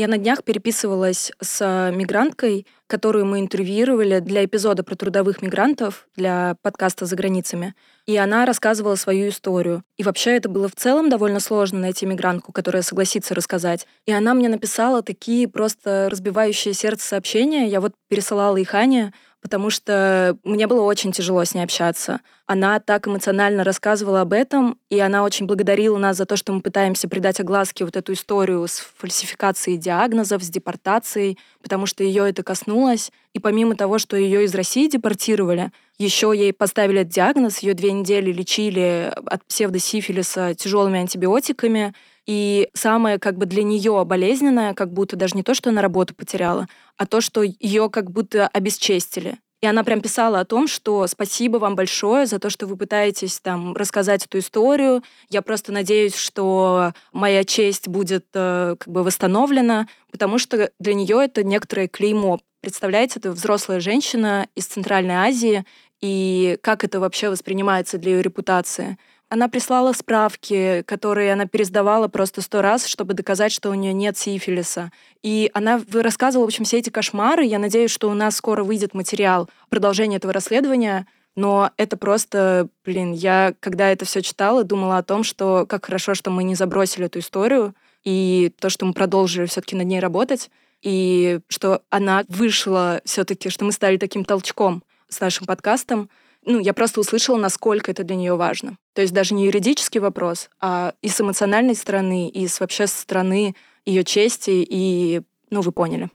Я 0.00 0.08
на 0.08 0.16
днях 0.16 0.44
переписывалась 0.44 1.30
с 1.42 1.90
мигранткой, 1.94 2.66
которую 2.86 3.26
мы 3.26 3.38
интервьюировали 3.38 4.20
для 4.20 4.46
эпизода 4.46 4.82
про 4.82 4.94
трудовых 4.94 5.42
мигрантов, 5.42 6.08
для 6.16 6.56
подкаста 6.62 7.04
«За 7.04 7.16
границами». 7.16 7.74
И 8.06 8.16
она 8.16 8.46
рассказывала 8.46 8.94
свою 8.94 9.28
историю. 9.28 9.84
И 9.98 10.02
вообще 10.02 10.38
это 10.38 10.48
было 10.48 10.70
в 10.70 10.74
целом 10.74 11.10
довольно 11.10 11.38
сложно 11.38 11.80
найти 11.80 12.06
мигрантку, 12.06 12.50
которая 12.50 12.82
согласится 12.82 13.34
рассказать. 13.34 13.86
И 14.06 14.12
она 14.12 14.32
мне 14.32 14.48
написала 14.48 15.02
такие 15.02 15.46
просто 15.46 16.08
разбивающие 16.10 16.72
сердце 16.72 17.06
сообщения. 17.06 17.68
Я 17.68 17.82
вот 17.82 17.92
пересылала 18.08 18.56
их 18.56 18.74
Ане, 18.74 19.12
потому 19.40 19.70
что 19.70 20.36
мне 20.44 20.66
было 20.66 20.82
очень 20.82 21.12
тяжело 21.12 21.44
с 21.44 21.54
ней 21.54 21.62
общаться. 21.62 22.20
Она 22.46 22.78
так 22.80 23.06
эмоционально 23.08 23.64
рассказывала 23.64 24.20
об 24.20 24.32
этом, 24.32 24.78
и 24.90 24.98
она 24.98 25.22
очень 25.24 25.46
благодарила 25.46 25.98
нас 25.98 26.16
за 26.16 26.26
то, 26.26 26.36
что 26.36 26.52
мы 26.52 26.60
пытаемся 26.60 27.08
придать 27.08 27.40
огласке 27.40 27.84
вот 27.84 27.96
эту 27.96 28.12
историю 28.12 28.66
с 28.66 28.84
фальсификацией 28.98 29.78
диагнозов, 29.78 30.42
с 30.42 30.50
депортацией, 30.50 31.38
потому 31.62 31.86
что 31.86 32.04
ее 32.04 32.28
это 32.28 32.42
коснулось. 32.42 33.10
И 33.32 33.38
помимо 33.38 33.76
того, 33.76 33.98
что 33.98 34.16
ее 34.16 34.44
из 34.44 34.54
России 34.54 34.88
депортировали, 34.88 35.70
еще 35.98 36.32
ей 36.34 36.52
поставили 36.52 37.04
диагноз, 37.04 37.58
ее 37.58 37.74
две 37.74 37.92
недели 37.92 38.32
лечили 38.32 39.12
от 39.26 39.44
псевдосифилиса 39.44 40.54
тяжелыми 40.54 41.00
антибиотиками, 41.00 41.94
и 42.30 42.68
самое 42.74 43.18
как 43.18 43.36
бы 43.36 43.46
для 43.46 43.64
нее 43.64 44.04
болезненное, 44.04 44.72
как 44.74 44.92
будто 44.92 45.16
даже 45.16 45.34
не 45.34 45.42
то, 45.42 45.52
что 45.52 45.70
она 45.70 45.82
работу 45.82 46.14
потеряла, 46.14 46.68
а 46.96 47.04
то, 47.04 47.20
что 47.20 47.42
ее 47.42 47.90
как 47.90 48.12
будто 48.12 48.46
обесчестили. 48.46 49.38
И 49.60 49.66
она 49.66 49.82
прям 49.82 50.00
писала 50.00 50.38
о 50.38 50.44
том, 50.44 50.68
что 50.68 51.08
спасибо 51.08 51.56
вам 51.56 51.74
большое 51.74 52.26
за 52.26 52.38
то, 52.38 52.48
что 52.48 52.68
вы 52.68 52.76
пытаетесь 52.76 53.40
там 53.40 53.74
рассказать 53.74 54.26
эту 54.26 54.38
историю. 54.38 55.02
Я 55.28 55.42
просто 55.42 55.72
надеюсь, 55.72 56.14
что 56.14 56.92
моя 57.12 57.42
честь 57.42 57.88
будет 57.88 58.26
э, 58.34 58.76
как 58.78 58.86
бы 58.86 59.02
восстановлена, 59.02 59.88
потому 60.12 60.38
что 60.38 60.70
для 60.78 60.94
нее 60.94 61.24
это 61.24 61.42
некоторое 61.42 61.88
клеймо. 61.88 62.38
Представляете, 62.60 63.18
это 63.18 63.32
взрослая 63.32 63.80
женщина 63.80 64.46
из 64.54 64.66
Центральной 64.66 65.16
Азии, 65.16 65.64
и 66.00 66.58
как 66.62 66.84
это 66.84 67.00
вообще 67.00 67.28
воспринимается 67.28 67.98
для 67.98 68.12
ее 68.12 68.22
репутации. 68.22 68.98
Она 69.30 69.48
прислала 69.48 69.92
справки, 69.92 70.82
которые 70.88 71.32
она 71.32 71.46
пересдавала 71.46 72.08
просто 72.08 72.42
сто 72.42 72.62
раз, 72.62 72.84
чтобы 72.84 73.14
доказать, 73.14 73.52
что 73.52 73.70
у 73.70 73.74
нее 73.74 73.92
нет 73.92 74.18
сифилиса. 74.18 74.90
И 75.22 75.52
она 75.54 75.80
рассказывала, 75.92 76.46
в 76.46 76.48
общем, 76.48 76.64
все 76.64 76.78
эти 76.78 76.90
кошмары. 76.90 77.44
Я 77.44 77.60
надеюсь, 77.60 77.92
что 77.92 78.10
у 78.10 78.14
нас 78.14 78.34
скоро 78.34 78.64
выйдет 78.64 78.92
материал 78.92 79.48
продолжение 79.68 80.16
этого 80.16 80.32
расследования. 80.32 81.06
Но 81.36 81.70
это 81.76 81.96
просто, 81.96 82.68
блин, 82.84 83.12
я, 83.12 83.54
когда 83.60 83.90
это 83.90 84.04
все 84.04 84.20
читала, 84.20 84.64
думала 84.64 84.98
о 84.98 85.04
том, 85.04 85.22
что 85.22 85.64
как 85.64 85.86
хорошо, 85.86 86.14
что 86.14 86.32
мы 86.32 86.42
не 86.42 86.56
забросили 86.56 87.06
эту 87.06 87.20
историю, 87.20 87.76
и 88.02 88.52
то, 88.58 88.68
что 88.68 88.84
мы 88.84 88.94
продолжили 88.94 89.46
все-таки 89.46 89.76
над 89.76 89.86
ней 89.86 90.00
работать, 90.00 90.50
и 90.82 91.38
что 91.46 91.82
она 91.88 92.24
вышла 92.26 93.00
все-таки, 93.04 93.48
что 93.48 93.64
мы 93.64 93.70
стали 93.70 93.96
таким 93.96 94.24
толчком 94.24 94.82
с 95.08 95.20
нашим 95.20 95.46
подкастом, 95.46 96.10
ну, 96.44 96.58
я 96.58 96.72
просто 96.72 97.00
услышала, 97.00 97.36
насколько 97.36 97.90
это 97.90 98.04
для 98.04 98.16
нее 98.16 98.36
важно. 98.36 98.76
То 98.94 99.02
есть 99.02 99.12
даже 99.12 99.34
не 99.34 99.46
юридический 99.46 100.00
вопрос, 100.00 100.48
а 100.60 100.94
и 101.02 101.08
с 101.08 101.20
эмоциональной 101.20 101.74
стороны, 101.74 102.28
и 102.28 102.46
с 102.46 102.60
вообще 102.60 102.86
со 102.86 103.00
стороны 103.00 103.54
ее 103.84 104.04
чести, 104.04 104.64
и, 104.68 105.22
ну, 105.50 105.60
вы 105.60 105.72
поняли. 105.72 106.10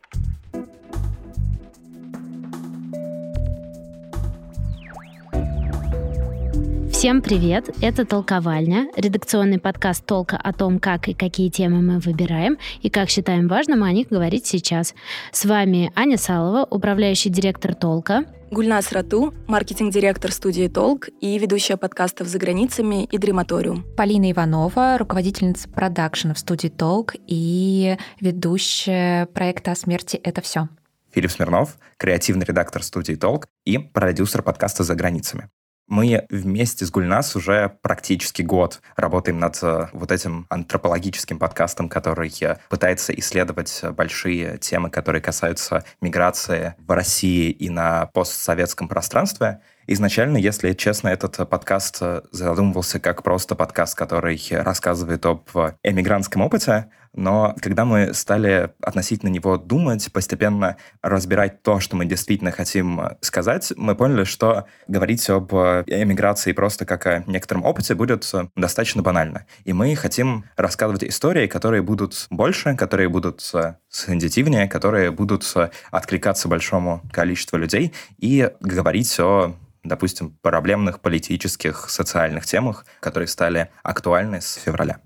Всем 6.92 7.22
привет! 7.22 7.70
Это 7.82 8.06
«Толковальня», 8.06 8.88
редакционный 8.96 9.60
подкаст 9.60 10.06
«Толка» 10.06 10.38
о 10.38 10.54
том, 10.54 10.80
как 10.80 11.08
и 11.08 11.14
какие 11.14 11.50
темы 11.50 11.82
мы 11.82 12.00
выбираем 12.00 12.58
и 12.82 12.90
как 12.90 13.10
считаем 13.10 13.48
важным 13.48 13.84
о 13.84 13.92
них 13.92 14.08
говорить 14.08 14.48
сейчас. 14.48 14.96
С 15.32 15.46
вами 15.46 15.92
Аня 15.96 16.18
Салова, 16.18 16.66
управляющий 16.68 17.30
директор 17.30 17.76
«Толка». 17.76 18.26
Гульнас 18.56 18.94
Рату, 18.94 19.34
маркетинг-директор 19.48 20.32
студии 20.32 20.70
«Толк» 20.70 21.10
и 21.20 21.38
ведущая 21.38 21.76
подкастов 21.76 22.30
«За 22.30 22.40
границами» 22.40 23.04
и 23.04 23.18
«Дрематориум». 23.18 23.84
Полина 23.98 24.32
Иванова, 24.32 24.98
руководительница 24.98 25.68
продакшена 25.68 26.34
в 26.34 26.40
студии 26.40 26.70
«Толк» 26.70 27.16
и 27.28 27.98
ведущая 28.22 29.26
проекта 29.26 29.74
о 29.74 29.76
смерти 29.76 30.16
«Это 30.16 30.40
все». 30.40 30.70
Филипп 31.14 31.32
Смирнов, 31.32 31.78
креативный 31.98 32.46
редактор 32.46 32.82
студии 32.82 33.16
«Толк» 33.16 33.46
и 33.66 33.78
продюсер 33.78 34.42
подкаста 34.42 34.86
«За 34.86 34.96
границами». 34.96 35.50
Мы 35.88 36.26
вместе 36.32 36.84
с 36.84 36.90
Гульнас 36.90 37.36
уже 37.36 37.78
практически 37.84 38.42
год 38.42 38.82
работаем 38.96 39.38
над 39.38 39.60
э, 39.62 39.88
вот 39.94 40.12
этим 40.12 40.48
антропологическим 40.50 41.38
подкастом, 41.38 41.90
который 41.90 42.34
э, 42.42 42.58
пытается 42.70 43.14
исследовать 43.14 43.84
большие 43.92 44.58
темы, 44.58 44.90
которые 44.90 45.22
касаются 45.22 45.86
миграции 46.02 46.74
в 46.80 46.90
России 46.90 47.52
и 47.52 47.70
на 47.70 48.08
постсоветском 48.08 48.88
пространстве. 48.88 49.62
Изначально, 49.86 50.38
если 50.38 50.74
честно, 50.74 51.10
этот 51.10 51.48
подкаст 51.48 51.98
э, 52.02 52.22
задумывался 52.32 53.00
как 53.00 53.22
просто 53.22 53.54
подкаст, 53.54 53.96
который 53.96 54.42
рассказывает 54.50 55.24
об 55.28 55.48
эмигрантском 55.84 56.42
опыте, 56.42 56.90
но 57.16 57.56
когда 57.62 57.86
мы 57.86 58.14
стали 58.14 58.72
относительно 58.82 59.30
него 59.30 59.58
думать, 59.58 60.12
постепенно 60.12 60.78
разбирать 61.02 61.64
то, 61.64 61.80
что 61.80 61.96
мы 61.96 62.06
действительно 62.06 62.52
хотим 62.52 63.02
сказать, 63.22 63.72
мы 63.78 63.96
поняли, 63.96 64.26
что 64.26 64.66
говорить 64.88 65.28
об 65.30 65.54
эмиграции 65.54 66.52
просто 66.52 66.86
как 66.86 67.06
о 67.08 67.24
некотором 67.26 67.64
опыте 67.64 67.96
будет 67.96 68.30
достаточно 68.56 69.02
банально. 69.02 69.46
И 69.64 69.74
мы 69.74 69.96
хотим 69.96 70.46
рассказывать 70.58 71.04
истории, 71.04 71.48
которые 71.48 71.82
будут 71.82 72.28
больше, 72.30 72.76
которые 72.76 73.10
будут 73.10 73.42
сенситивнее, 73.90 74.68
которые 74.68 75.12
будут 75.12 75.46
откликаться 75.92 76.48
большому 76.48 77.02
количеству 77.12 77.58
людей 77.58 77.94
и 78.18 78.52
говорить 78.60 79.20
о 79.20 79.56
допустим, 79.84 80.32
проблемных 80.42 81.00
политических, 81.00 81.92
социальных 81.92 82.46
темах, 82.46 82.86
которые 83.00 83.28
стали 83.28 83.70
актуальны 83.84 84.42
с 84.42 84.56
февраля. 84.56 85.00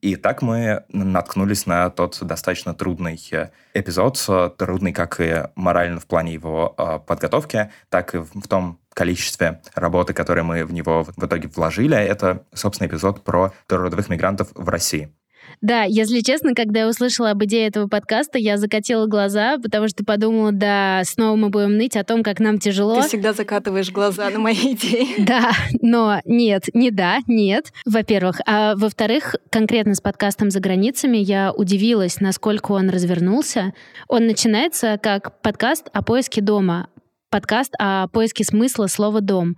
И 0.00 0.16
так 0.16 0.42
мы 0.42 0.84
наткнулись 0.88 1.66
на 1.66 1.90
тот 1.90 2.18
достаточно 2.22 2.74
трудный 2.74 3.20
э, 3.32 3.50
эпизод, 3.74 4.56
трудный 4.56 4.92
как 4.92 5.20
и 5.20 5.44
морально 5.54 6.00
в 6.00 6.06
плане 6.06 6.34
его 6.34 6.74
э, 6.76 7.00
подготовки, 7.06 7.70
так 7.88 8.14
и 8.14 8.18
в 8.18 8.46
том 8.48 8.80
количестве 8.94 9.60
работы, 9.74 10.12
которые 10.12 10.44
мы 10.44 10.64
в 10.64 10.72
него 10.72 11.04
в 11.04 11.24
итоге 11.24 11.48
вложили. 11.48 11.96
Это, 11.96 12.44
собственно, 12.52 12.88
эпизод 12.88 13.22
про 13.22 13.52
трудовых 13.66 14.08
мигрантов 14.08 14.48
в 14.54 14.68
России. 14.68 15.14
Да, 15.60 15.84
если 15.84 16.20
честно, 16.20 16.54
когда 16.54 16.80
я 16.80 16.88
услышала 16.88 17.30
об 17.30 17.44
идее 17.44 17.66
этого 17.66 17.88
подкаста, 17.88 18.38
я 18.38 18.56
закатила 18.56 19.06
глаза, 19.06 19.58
потому 19.58 19.88
что 19.88 20.04
подумала, 20.04 20.52
да, 20.52 21.02
снова 21.04 21.36
мы 21.36 21.48
будем 21.48 21.76
ныть 21.76 21.96
о 21.96 22.04
том, 22.04 22.22
как 22.22 22.40
нам 22.40 22.58
тяжело. 22.58 23.00
Ты 23.02 23.08
всегда 23.08 23.32
закатываешь 23.32 23.90
глаза 23.90 24.30
на 24.30 24.38
мои 24.38 24.54
идеи. 24.74 25.14
Да, 25.18 25.50
но 25.80 26.20
нет, 26.24 26.64
не 26.74 26.90
да, 26.90 27.18
нет, 27.26 27.72
во-первых. 27.84 28.40
А 28.46 28.74
во-вторых, 28.76 29.36
конкретно 29.50 29.94
с 29.94 30.00
подкастом 30.00 30.50
«За 30.50 30.60
границами» 30.60 31.18
я 31.18 31.52
удивилась, 31.52 32.20
насколько 32.20 32.72
он 32.72 32.90
развернулся. 32.90 33.72
Он 34.08 34.26
начинается 34.26 34.98
как 35.02 35.40
подкаст 35.42 35.88
о 35.92 36.02
поиске 36.02 36.40
дома, 36.40 36.88
подкаст 37.30 37.74
о 37.78 38.08
поиске 38.08 38.44
смысла 38.44 38.86
слова 38.86 39.20
«дом». 39.20 39.56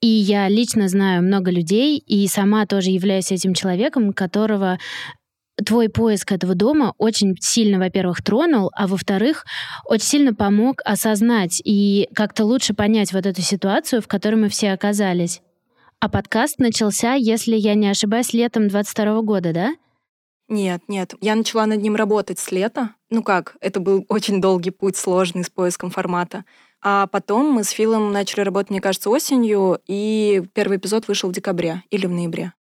И 0.00 0.06
я 0.06 0.48
лично 0.48 0.88
знаю 0.88 1.22
много 1.22 1.50
людей, 1.50 1.96
и 1.98 2.26
сама 2.28 2.66
тоже 2.66 2.90
являюсь 2.90 3.32
этим 3.32 3.54
человеком, 3.54 4.12
которого 4.12 4.78
твой 5.64 5.88
поиск 5.88 6.32
этого 6.32 6.54
дома 6.54 6.94
очень 6.98 7.36
сильно, 7.40 7.78
во-первых, 7.78 8.22
тронул, 8.22 8.70
а 8.74 8.86
во-вторых, 8.86 9.44
очень 9.84 10.06
сильно 10.06 10.34
помог 10.34 10.80
осознать 10.84 11.60
и 11.64 12.08
как-то 12.14 12.44
лучше 12.44 12.74
понять 12.74 13.12
вот 13.12 13.26
эту 13.26 13.42
ситуацию, 13.42 14.02
в 14.02 14.08
которой 14.08 14.36
мы 14.36 14.48
все 14.48 14.72
оказались. 14.72 15.42
А 15.98 16.08
подкаст 16.08 16.58
начался, 16.58 17.14
если 17.14 17.56
я 17.56 17.74
не 17.74 17.88
ошибаюсь, 17.88 18.32
летом 18.32 18.68
22 18.68 19.22
года, 19.22 19.52
да? 19.52 19.74
Нет, 20.48 20.82
нет. 20.88 21.14
Я 21.20 21.34
начала 21.34 21.66
над 21.66 21.80
ним 21.80 21.96
работать 21.96 22.38
с 22.38 22.52
лета. 22.52 22.90
Ну 23.10 23.22
как, 23.22 23.56
это 23.60 23.80
был 23.80 24.04
очень 24.08 24.40
долгий 24.40 24.70
путь, 24.70 24.96
сложный, 24.96 25.42
с 25.42 25.50
поиском 25.50 25.90
формата. 25.90 26.44
А 26.82 27.06
потом 27.06 27.50
мы 27.50 27.64
с 27.64 27.70
Филом 27.70 28.12
начали 28.12 28.42
работать, 28.42 28.70
мне 28.70 28.80
кажется, 28.80 29.10
осенью, 29.10 29.80
и 29.86 30.44
первый 30.54 30.76
эпизод 30.76 31.08
вышел 31.08 31.30
в 31.30 31.32
декабре 31.32 31.82
или 31.90 32.06
в 32.06 32.12
ноябре. 32.12 32.52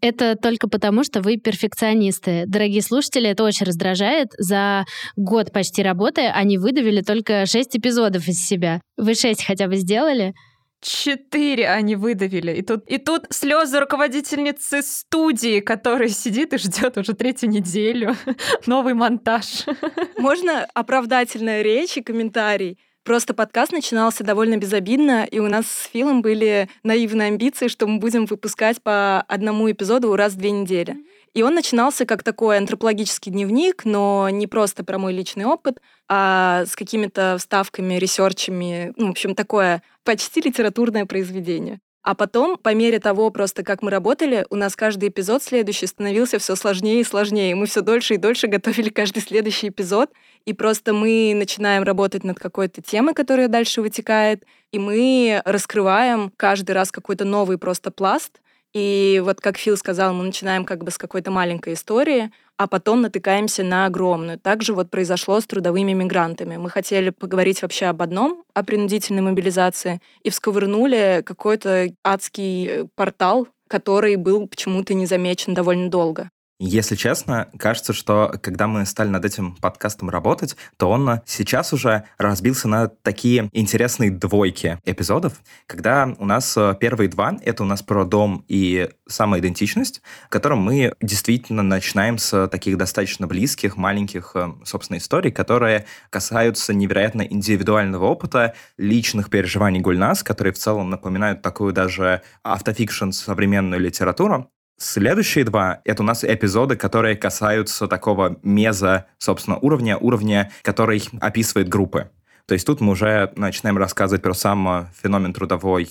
Это 0.00 0.36
только 0.36 0.68
потому, 0.68 1.04
что 1.04 1.20
вы 1.20 1.36
перфекционисты. 1.36 2.44
Дорогие 2.46 2.82
слушатели, 2.82 3.28
это 3.28 3.44
очень 3.44 3.66
раздражает. 3.66 4.28
За 4.38 4.84
год 5.16 5.52
почти 5.52 5.82
работы 5.82 6.22
они 6.26 6.58
выдавили 6.58 7.02
только 7.02 7.46
шесть 7.46 7.76
эпизодов 7.76 8.28
из 8.28 8.44
себя. 8.44 8.80
Вы 8.96 9.14
шесть 9.14 9.44
хотя 9.44 9.66
бы 9.66 9.76
сделали? 9.76 10.34
Четыре 10.80 11.68
они 11.68 11.96
выдавили. 11.96 12.52
И 12.52 12.62
тут, 12.62 12.84
и 12.86 12.98
тут 12.98 13.26
слезы 13.30 13.80
руководительницы 13.80 14.82
студии, 14.82 15.58
которая 15.58 16.08
сидит 16.08 16.52
и 16.52 16.58
ждет 16.58 16.96
уже 16.96 17.14
третью 17.14 17.50
неделю. 17.50 18.14
Новый 18.66 18.94
монтаж. 18.94 19.64
Можно 20.18 20.64
оправдательная 20.74 21.62
речь 21.62 21.96
и 21.96 22.02
комментарий? 22.02 22.78
Просто 23.04 23.32
подкаст 23.32 23.72
начинался 23.72 24.22
довольно 24.22 24.56
безобидно, 24.58 25.24
и 25.24 25.38
у 25.38 25.48
нас 25.48 25.66
с 25.66 25.88
Филом 25.90 26.20
были 26.20 26.68
наивные 26.82 27.28
амбиции, 27.28 27.68
что 27.68 27.86
мы 27.86 27.98
будем 27.98 28.26
выпускать 28.26 28.82
по 28.82 29.22
одному 29.22 29.70
эпизоду 29.70 30.14
раз 30.14 30.34
в 30.34 30.36
две 30.36 30.50
недели. 30.50 30.96
И 31.34 31.42
он 31.42 31.54
начинался 31.54 32.04
как 32.04 32.22
такой 32.22 32.58
антропологический 32.58 33.30
дневник, 33.32 33.84
но 33.84 34.28
не 34.30 34.46
просто 34.46 34.84
про 34.84 34.98
мой 34.98 35.12
личный 35.12 35.44
опыт, 35.44 35.80
а 36.08 36.64
с 36.66 36.74
какими-то 36.74 37.36
вставками, 37.38 37.94
ресерчами. 37.94 38.92
Ну, 38.96 39.08
в 39.08 39.10
общем, 39.10 39.34
такое 39.34 39.82
почти 40.04 40.40
литературное 40.40 41.06
произведение. 41.06 41.80
А 42.08 42.14
потом, 42.14 42.56
по 42.56 42.72
мере 42.72 43.00
того, 43.00 43.28
просто 43.28 43.62
как 43.62 43.82
мы 43.82 43.90
работали, 43.90 44.46
у 44.48 44.56
нас 44.56 44.76
каждый 44.76 45.10
эпизод 45.10 45.42
следующий 45.42 45.86
становился 45.86 46.38
все 46.38 46.56
сложнее 46.56 47.02
и 47.02 47.04
сложнее. 47.04 47.54
Мы 47.54 47.66
все 47.66 47.82
дольше 47.82 48.14
и 48.14 48.16
дольше 48.16 48.46
готовили 48.46 48.88
каждый 48.88 49.20
следующий 49.20 49.68
эпизод. 49.68 50.10
И 50.46 50.54
просто 50.54 50.94
мы 50.94 51.34
начинаем 51.36 51.82
работать 51.82 52.24
над 52.24 52.38
какой-то 52.38 52.80
темой, 52.80 53.12
которая 53.12 53.48
дальше 53.48 53.82
вытекает, 53.82 54.44
и 54.72 54.78
мы 54.78 55.42
раскрываем 55.44 56.32
каждый 56.38 56.70
раз 56.70 56.90
какой-то 56.90 57.26
новый 57.26 57.58
просто 57.58 57.90
пласт, 57.90 58.40
и 58.74 59.20
вот 59.24 59.40
как 59.40 59.56
Фил 59.56 59.76
сказал, 59.76 60.12
мы 60.12 60.24
начинаем 60.24 60.64
как 60.64 60.84
бы 60.84 60.90
с 60.90 60.98
какой-то 60.98 61.30
маленькой 61.30 61.74
истории, 61.74 62.30
а 62.56 62.66
потом 62.66 63.02
натыкаемся 63.02 63.62
на 63.62 63.86
огромную. 63.86 64.38
Также 64.38 64.74
вот 64.74 64.90
произошло 64.90 65.40
с 65.40 65.46
трудовыми 65.46 65.92
мигрантами. 65.92 66.56
Мы 66.56 66.70
хотели 66.70 67.10
поговорить 67.10 67.62
вообще 67.62 67.86
об 67.86 68.02
одном, 68.02 68.44
о 68.52 68.64
принудительной 68.64 69.22
мобилизации, 69.22 70.00
и 70.22 70.30
всковырнули 70.30 71.22
какой-то 71.24 71.88
адский 72.04 72.88
портал, 72.94 73.48
который 73.68 74.16
был 74.16 74.48
почему-то 74.48 74.94
не 74.94 75.06
замечен 75.06 75.54
довольно 75.54 75.88
долго. 75.88 76.30
Если 76.60 76.96
честно, 76.96 77.48
кажется, 77.56 77.92
что 77.92 78.34
когда 78.42 78.66
мы 78.66 78.84
стали 78.84 79.08
над 79.08 79.24
этим 79.24 79.54
подкастом 79.54 80.10
работать, 80.10 80.56
то 80.76 80.90
он 80.90 81.20
сейчас 81.24 81.72
уже 81.72 82.02
разбился 82.18 82.66
на 82.66 82.88
такие 82.88 83.48
интересные 83.52 84.10
двойки 84.10 84.80
эпизодов, 84.84 85.40
когда 85.66 86.12
у 86.18 86.26
нас 86.26 86.56
э, 86.56 86.74
первые 86.80 87.08
два— 87.08 87.36
это 87.44 87.62
у 87.62 87.66
нас 87.66 87.82
про 87.82 88.04
дом 88.04 88.44
и 88.48 88.90
самоидентичность, 89.06 90.02
котором 90.30 90.58
мы 90.58 90.94
действительно 91.00 91.62
начинаем 91.62 92.18
с 92.18 92.48
таких 92.48 92.76
достаточно 92.76 93.28
близких, 93.28 93.76
маленьких, 93.76 94.32
э, 94.34 94.48
собственно, 94.64 94.98
историй, 94.98 95.30
которые 95.30 95.86
касаются 96.10 96.74
невероятно 96.74 97.22
индивидуального 97.22 98.06
опыта, 98.06 98.54
личных 98.76 99.30
переживаний 99.30 99.78
Гульнас, 99.78 100.24
которые 100.24 100.52
в 100.52 100.58
целом 100.58 100.90
напоминают 100.90 101.40
такую 101.40 101.72
даже 101.72 102.22
автофикшн 102.42 103.12
современную 103.12 103.80
литературу. 103.80 104.50
Следующие 104.80 105.42
два— 105.44 105.80
это 105.84 106.04
у 106.04 106.06
нас 106.06 106.22
эпизоды, 106.22 106.76
которые 106.76 107.16
касаются 107.16 107.88
такого 107.88 108.38
меза, 108.44 109.06
собственно, 109.18 109.58
уровня, 109.58 109.98
уровня, 109.98 110.52
который 110.62 111.02
описывает 111.20 111.68
группы. 111.68 112.10
То 112.46 112.54
есть 112.54 112.64
тут 112.64 112.80
мы 112.80 112.92
уже 112.92 113.32
начинаем 113.34 113.76
рассказывать 113.76 114.22
про 114.22 114.32
сам 114.34 114.88
феномен 115.02 115.34
трудовой 115.34 115.86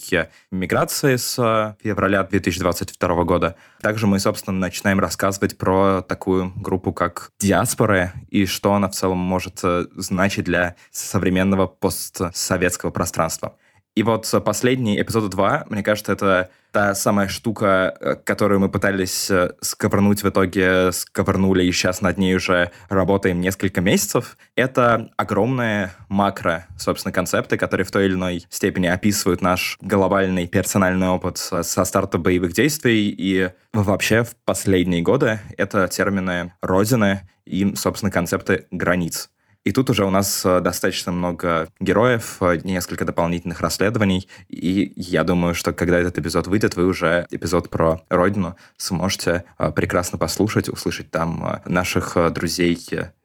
миграции 0.52 1.18
с 1.18 1.36
февраля 1.84 2.24
2022 2.24 3.24
года. 3.26 3.58
Также 3.82 4.08
мы, 4.08 4.20
собственно, 4.20 4.58
начинаем 4.58 5.02
рассказывать 5.02 5.58
про 5.58 6.02
такую 6.02 6.54
группу, 6.56 6.94
как 6.94 7.32
диаспоры, 7.40 8.14
и 8.30 8.46
что 8.46 8.74
она 8.74 8.88
в 8.88 8.94
целом 8.94 9.18
может 9.18 9.60
значить 9.96 10.46
для 10.46 10.78
современного 10.92 11.68
постсоветского 11.68 12.90
пространства. 12.90 13.58
И 13.98 14.04
вот 14.04 14.32
последний, 14.46 15.02
эпизод 15.02 15.32
2, 15.32 15.66
мне 15.72 15.82
кажется, 15.82 16.12
это 16.14 16.52
та 16.72 16.94
самая 16.94 17.28
штука, 17.28 17.98
э, 18.00 18.16
которую 18.24 18.60
мы 18.60 18.70
пытались 18.70 19.32
э, 19.32 19.54
сковырнуть, 19.60 20.22
в 20.22 20.30
итоге 20.30 20.92
сковырнули, 20.92 21.64
и 21.64 21.72
сейчас 21.72 22.02
над 22.02 22.20
ней 22.20 22.36
уже 22.36 22.70
работаем 22.90 23.42
несколько 23.42 23.82
месяцев. 23.82 24.38
Это 24.56 25.10
огромные 25.18 25.94
макро, 26.10 26.68
собственно, 26.78 27.12
концепты, 27.12 27.58
которые 27.58 27.86
в 27.86 27.92
той 27.92 28.06
или 28.06 28.14
иной 28.14 28.46
степени 28.52 28.86
описывают 28.86 29.42
наш 29.42 29.80
глобальный 29.82 30.46
персональный 30.46 31.08
опыт 31.08 31.40
со 31.40 31.64
старта 31.64 32.20
боевых 32.20 32.54
действий. 32.54 33.10
И 33.10 33.50
вообще 33.74 34.24
в 34.24 34.36
последние 34.46 35.02
годы 35.02 35.40
это 35.58 35.88
термины 35.88 36.54
«родины» 36.62 37.28
и, 37.48 37.74
собственно, 37.74 38.12
концепты 38.12 38.68
границ. 38.70 39.32
И 39.68 39.74
тут 39.74 39.90
уже 39.90 40.06
у 40.06 40.10
нас 40.10 40.46
э, 40.46 40.62
достаточно 40.62 41.12
много 41.12 41.68
героев, 41.82 42.38
э, 42.40 42.62
несколько 42.64 43.04
дополнительных 43.04 43.60
расследований, 43.60 44.30
и 44.48 44.94
я 44.96 45.26
думаю, 45.26 45.56
что 45.56 45.74
когда 45.74 46.00
этот 46.00 46.18
эпизод 46.18 46.48
выйдет, 46.48 46.78
вы 46.78 46.86
уже 46.86 47.28
эпизод 47.32 47.70
про 47.70 48.00
Родину 48.08 48.56
сможете 48.78 49.44
э, 49.60 49.72
прекрасно 49.74 50.18
послушать, 50.18 50.70
услышать 50.70 51.12
там 51.12 51.60
наших 51.66 52.16
друзей 52.32 52.80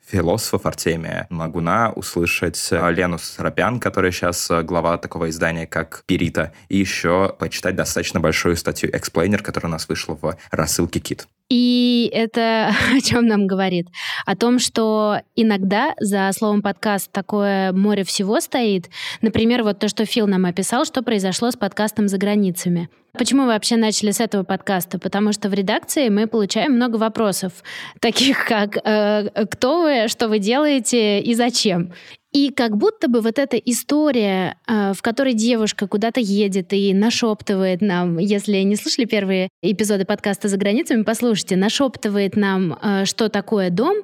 философов 0.05 0.67
Артемия 0.67 1.29
Магуна, 1.31 1.93
услышать 1.93 2.73
Лену 2.73 3.19
Срапян, 3.19 3.79
которая 3.79 4.11
сейчас 4.11 4.51
глава 4.65 4.99
такого 4.99 5.31
издания, 5.31 5.69
как 5.69 6.03
Perito, 6.07 6.53
и 6.69 6.77
еще 6.77 7.37
почитать 7.39 7.77
достаточно 7.77 8.19
большую 8.19 8.57
статью 8.57 8.91
explainer, 8.93 9.45
которая 9.45 9.71
у 9.71 9.73
нас 9.73 9.89
вышла 9.89 10.19
в 10.21 10.37
рассылке 10.51 10.99
Кит. 10.99 11.29
И 11.53 12.11
это 12.15 12.71
о 12.97 13.01
чем 13.03 13.27
нам 13.27 13.47
говорит? 13.47 13.89
О 14.25 14.35
том, 14.35 14.59
что 14.59 15.19
иногда 15.37 15.95
за 16.01 16.31
словом 16.33 16.63
подкаст 16.63 17.13
такое 17.13 17.73
море 17.73 18.05
всего 18.05 18.41
стоит. 18.41 18.89
Например, 19.21 19.63
вот 19.63 19.79
то, 19.79 19.89
что 19.89 20.07
Фил 20.07 20.27
нам 20.27 20.47
описал, 20.47 20.87
что 20.87 21.03
произошло 21.03 21.51
с 21.51 21.57
подкастом 21.57 22.09
«За 22.09 22.17
границами». 22.17 22.89
Почему 23.13 23.43
мы 23.43 23.49
вообще 23.49 23.77
начали 23.77 24.13
с 24.13 24.21
этого 24.21 24.45
подкаста? 24.45 24.99
Потому 24.99 25.35
что 25.35 25.51
в 25.51 25.53
редакции 25.53 26.09
мы 26.09 26.27
получаем 26.27 26.73
много 26.73 26.97
вопросов, 26.97 27.53
таких 28.01 28.47
как 28.47 28.79
э, 28.83 29.29
«Кто 29.51 29.83
вы?», 29.83 30.09
«Что 30.09 30.29
вы 30.29 30.39
делаете?» 30.39 31.21
и 31.21 31.35
«Зачем?». 31.35 31.93
И 32.33 32.51
как 32.51 32.79
будто 32.79 33.09
бы 33.09 33.21
вот 33.21 33.39
эта 33.39 33.59
история, 33.59 34.57
э, 34.67 34.93
в 34.95 35.03
которой 35.03 35.35
девушка 35.35 35.87
куда-то 35.87 36.19
едет 36.21 36.73
и 36.73 36.95
нашептывает 36.95 37.83
нам, 37.83 38.19
если 38.19 38.57
не 38.59 38.77
слышали 38.77 39.05
первые 39.05 39.51
эпизоды 39.61 40.07
подкаста 40.07 40.49
«За 40.49 40.57
границами», 40.57 41.03
послушайте, 41.03 41.57
нашептывает 41.57 42.35
нам, 42.35 42.79
э, 42.81 43.05
что 43.05 43.29
такое 43.29 43.69
дом, 43.69 43.99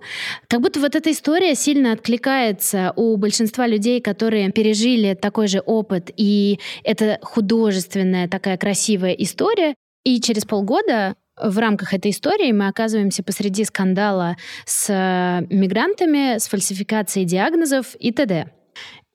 как 0.47 0.61
будто 0.61 0.79
вот 0.79 0.95
эта 0.95 1.11
история 1.11 1.55
сильно 1.55 1.93
откликается 1.93 2.93
у 2.97 3.17
большинства 3.17 3.67
людей, 3.67 4.03
которые 4.03 4.53
пережили 4.53 5.15
такой 5.15 5.49
же 5.49 5.61
опыт, 5.61 6.11
и 6.15 6.61
это 6.85 7.19
художественная 7.23 8.29
такая 8.29 8.59
красивая 8.59 9.13
история. 9.13 9.75
И 10.05 10.21
через 10.21 10.45
полгода 10.45 11.17
в 11.43 11.59
рамках 11.59 11.95
этой 11.95 12.11
истории 12.11 12.53
мы 12.53 12.69
оказываемся 12.69 13.23
посреди 13.23 13.65
скандала 13.65 14.37
с 14.65 14.89
э, 14.89 15.47
мигрантами, 15.51 16.39
с 16.39 16.49
фальсификацией 16.49 17.27
диагнозов 17.27 17.95
и 17.99 18.13
т.д. 18.13 18.51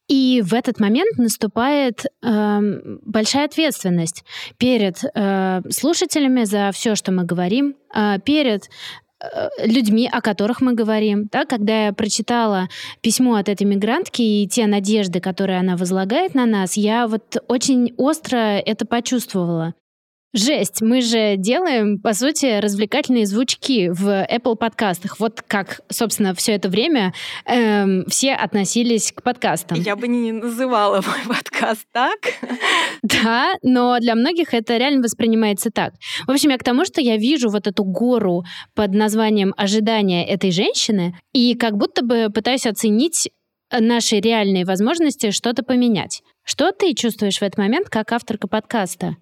И 0.09 0.41
в 0.43 0.53
этот 0.53 0.79
момент 0.79 1.17
наступает 1.17 2.05
э, 2.21 2.59
большая 3.05 3.45
ответственность 3.45 4.25
перед 4.57 4.97
э, 5.03 5.61
слушателями 5.69 6.43
за 6.43 6.71
все, 6.73 6.95
что 6.95 7.11
мы 7.11 7.23
говорим, 7.23 7.75
э, 7.95 8.19
перед 8.25 8.69
э, 9.21 9.49
людьми, 9.65 10.09
о 10.11 10.21
которых 10.21 10.59
мы 10.59 10.73
говорим. 10.73 11.29
Да, 11.31 11.45
когда 11.45 11.85
я 11.85 11.93
прочитала 11.93 12.67
письмо 13.01 13.35
от 13.35 13.47
этой 13.47 13.65
мигрантки 13.65 14.21
и 14.21 14.47
те 14.47 14.67
надежды, 14.67 15.21
которые 15.21 15.59
она 15.59 15.77
возлагает 15.77 16.35
на 16.35 16.45
нас, 16.45 16.75
я 16.75 17.07
вот 17.07 17.37
очень 17.47 17.93
остро 17.97 18.37
это 18.37 18.85
почувствовала. 18.85 19.73
Жесть, 20.35 20.81
мы 20.81 21.01
же 21.01 21.35
делаем, 21.37 21.99
по 21.99 22.15
сути, 22.15 22.59
развлекательные 22.59 23.27
звучки 23.27 23.89
в 23.89 24.25
Apple 24.25 24.55
подкастах. 24.55 25.19
Вот 25.19 25.43
как, 25.43 25.81
собственно, 25.89 26.33
все 26.33 26.53
это 26.53 26.69
время 26.69 27.13
эм, 27.45 28.03
все 28.07 28.33
относились 28.33 29.11
к 29.11 29.21
подкастам. 29.21 29.79
Я 29.79 29.95
бы 29.95 30.07
не 30.07 30.31
называла 30.31 31.03
мой 31.05 31.37
подкаст 31.37 31.85
так. 31.91 32.17
Да, 33.03 33.53
но 33.61 33.99
для 33.99 34.15
многих 34.15 34.55
это 34.55 34.77
реально 34.77 35.03
воспринимается 35.03 35.69
так. 35.69 35.93
В 36.25 36.31
общем, 36.31 36.49
я 36.49 36.57
к 36.57 36.63
тому, 36.63 36.83
что 36.83 36.99
я 36.99 37.17
вижу 37.17 37.49
вот 37.49 37.67
эту 37.67 37.83
гору 37.83 38.43
под 38.73 38.95
названием 38.95 39.53
«Ожидание 39.55 40.25
этой 40.25 40.49
женщины», 40.49 41.15
и 41.33 41.53
как 41.53 41.77
будто 41.77 42.03
бы 42.03 42.29
пытаюсь 42.33 42.65
оценить 42.65 43.29
наши 43.71 44.19
реальные 44.19 44.65
возможности 44.65 45.29
что-то 45.29 45.61
поменять. 45.61 46.23
Что 46.43 46.71
ты 46.71 46.95
чувствуешь 46.95 47.37
в 47.37 47.43
этот 47.43 47.59
момент 47.59 47.89
как 47.89 48.11
авторка 48.11 48.47
подкаста? 48.47 49.15